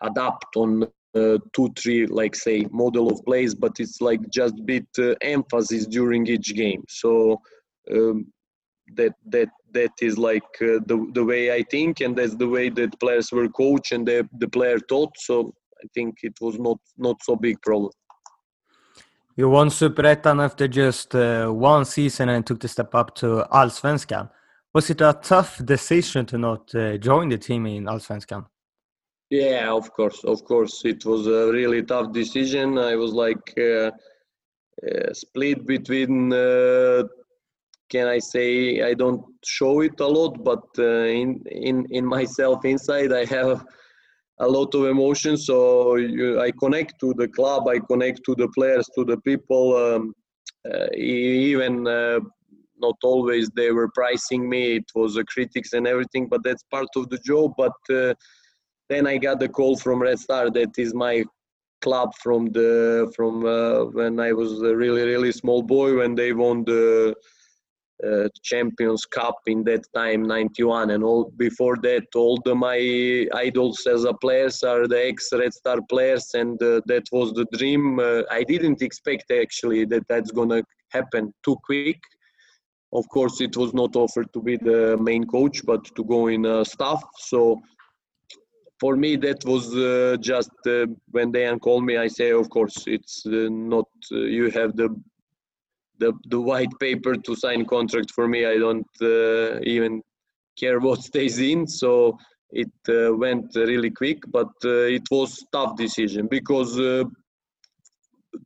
[0.02, 4.86] adapt on uh, two, three, like say, model of plays, but it's like just bit
[4.98, 6.82] uh, emphasis during each game.
[6.88, 7.40] So
[7.90, 8.32] um,
[8.96, 12.70] that that that is like uh, the the way I think, and that's the way
[12.70, 15.12] that players were coached and the the player taught.
[15.18, 15.52] So
[15.82, 17.92] I think it was not not so big problem.
[19.36, 24.28] You won Superettan after just uh, one season and took the step up to Allsvenskan.
[24.74, 28.44] Was it a tough decision to not uh, join the team in Allsvenskan?
[29.32, 32.76] Yeah, of course, of course, it was a really tough decision.
[32.76, 33.90] I was like uh,
[34.88, 37.04] uh split between uh,
[37.88, 42.66] can I say I don't show it a lot, but uh, in in in myself
[42.66, 43.64] inside I have
[44.40, 45.46] a lot of emotions.
[45.46, 49.64] So you, I connect to the club, I connect to the players, to the people.
[49.86, 50.14] Um,
[50.70, 52.20] uh, even uh,
[52.86, 54.76] not always they were pricing me.
[54.76, 57.54] It was critics and everything, but that's part of the job.
[57.56, 57.78] But
[58.92, 61.24] then I got the call from Red Star that is my
[61.80, 66.32] club from the from uh, when I was a really really small boy when they
[66.32, 67.14] won the
[68.06, 73.86] uh, Champions Cup in that time, 91, and all before that, all the my idols
[73.86, 78.00] as a players are the ex Red Star players, and uh, that was the dream.
[78.00, 82.00] Uh, I didn't expect actually that that's gonna happen too quick.
[82.92, 86.44] Of course, it was not offered to be the main coach, but to go in
[86.44, 87.02] uh, staff.
[87.18, 87.62] So
[88.82, 91.94] for me, that was uh, just uh, when they called me.
[92.06, 94.88] I say, of course, it's not you have the
[96.02, 99.92] the the white paper to sign contract for me i don't uh, even
[100.60, 101.90] care what stays in so
[102.62, 107.04] it uh, went really quick but uh, it was tough decision because uh,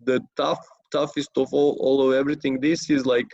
[0.09, 3.33] the tough toughest of all, all of everything this is like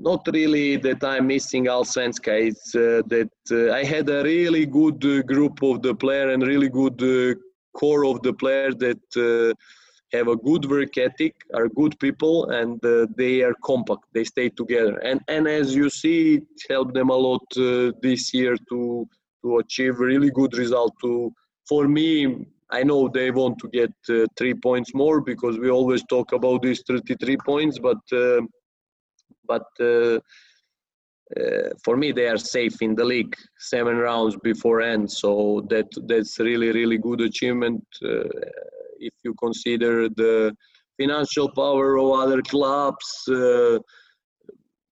[0.00, 2.48] not really that I'm missing Allsvenska.
[2.48, 6.42] It's uh, that uh, I had a really good uh, group of the player and
[6.42, 7.38] really good uh,
[7.78, 9.54] core of the player that uh,
[10.16, 14.04] have a good work ethic, are good people, and uh, they are compact.
[14.12, 17.44] They stay together, and and as you see, it helped them a lot
[18.02, 19.08] this year to
[19.42, 20.94] to achieve really good result.
[21.02, 21.32] To
[21.68, 23.92] for me, I know they want to get
[24.36, 28.00] three points more because we always talk about these 33 points, but
[29.52, 29.66] but.
[29.80, 30.18] Uh,
[31.40, 33.36] uh, for me, they are safe in the league,
[33.72, 35.08] seven rounds before end.
[35.08, 37.84] So that that's really really good achievement
[39.00, 40.54] if you consider the
[41.00, 43.78] financial power of other clubs, uh,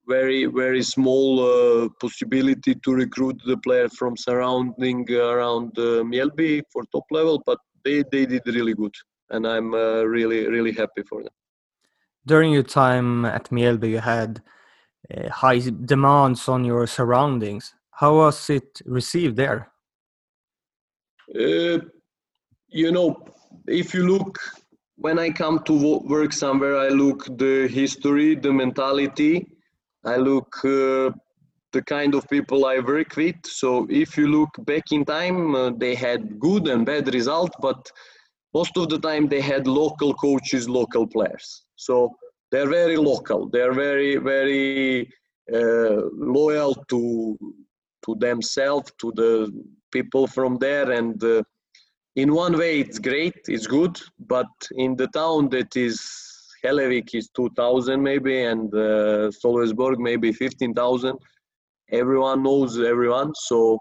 [0.09, 6.83] very very small uh, possibility to recruit the player from surrounding around uh, Mjällby for
[6.93, 8.95] top level, but they, they did really good,
[9.31, 11.38] and I'm uh, really really happy for them.
[12.27, 14.43] During your time at Mjällby, you had
[15.15, 17.75] uh, high demands on your surroundings.
[17.93, 19.71] How was it received there?
[21.35, 21.79] Uh,
[22.69, 23.25] you know,
[23.67, 24.39] if you look
[24.99, 29.47] when I come to work somewhere, I look the history, the mentality.
[30.05, 31.11] I look uh,
[31.73, 33.37] the kind of people I work with.
[33.45, 37.91] So if you look back in time, uh, they had good and bad results, but
[38.55, 41.65] most of the time they had local coaches, local players.
[41.77, 42.15] So
[42.51, 43.49] they're very local.
[43.49, 45.09] They're very, very
[45.53, 47.39] uh, loyal to
[48.07, 49.53] to themselves, to the
[49.93, 51.43] people from there, and uh,
[52.19, 53.97] in one way it's great it's good
[54.35, 55.97] but in the town that is
[56.65, 59.31] Hällevik is 2000 maybe and uh,
[59.99, 61.17] maybe 15000
[61.93, 63.79] everyone knows everyone so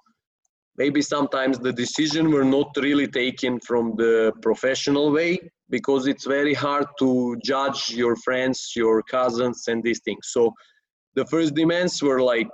[0.78, 6.54] maybe sometimes the decision were not really taken from the professional way because it's very
[6.54, 10.30] hard to judge your friends your cousins and these things.
[10.36, 10.54] So
[11.16, 12.48] the first demands were like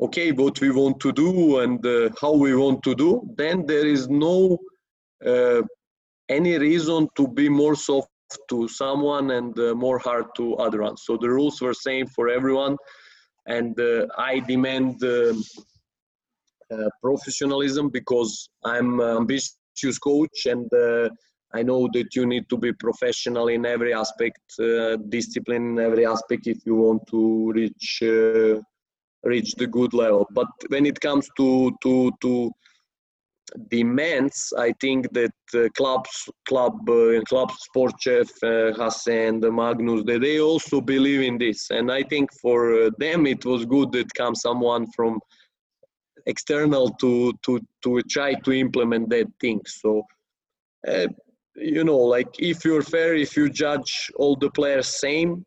[0.00, 3.86] okay what we want to do and uh, how we want to do then there
[3.86, 4.58] is no
[5.26, 5.62] uh,
[6.28, 8.08] any reason to be more soft
[8.48, 11.02] to someone and uh, more hard to other ones.
[11.04, 12.76] So the rules were same for everyone
[13.46, 15.42] and uh, i demand um,
[17.02, 21.08] professionalism because i'm ambitious coach and uh,
[21.52, 26.06] I know that you need to be professional in every aspect, uh, discipline in every
[26.06, 28.60] aspect if you want to reach uh,
[29.24, 30.28] reach the good level.
[30.30, 32.52] But when it comes to to to
[33.68, 38.72] demands, I think that uh, clubs, club, uh, club sport chef uh,
[39.50, 43.64] Magnus, they, they also believe in this, and I think for uh, them it was
[43.66, 45.18] good that comes someone from
[46.26, 49.60] external to to to try to implement that thing.
[49.66, 50.02] So.
[50.86, 51.08] Uh,
[51.56, 55.44] you know like if you're fair if you judge all the players same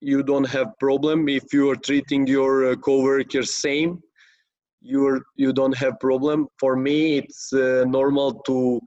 [0.00, 4.00] you don't have problem if you are treating your uh, co-workers same
[4.80, 8.80] you're you don't have problem for me it's uh, normal to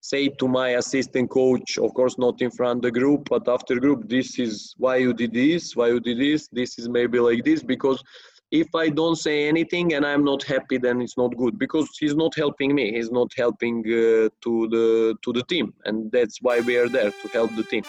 [0.00, 3.78] say to my assistant coach of course not in front of the group but after
[3.78, 7.44] group this is why you did this why you did this this is maybe like
[7.44, 8.02] this because
[8.50, 12.14] if I don't say anything and I'm not happy, then it's not good because he's
[12.14, 12.92] not helping me.
[12.92, 17.10] He's not helping uh, to the to the team, and that's why we are there
[17.10, 17.82] to help the team.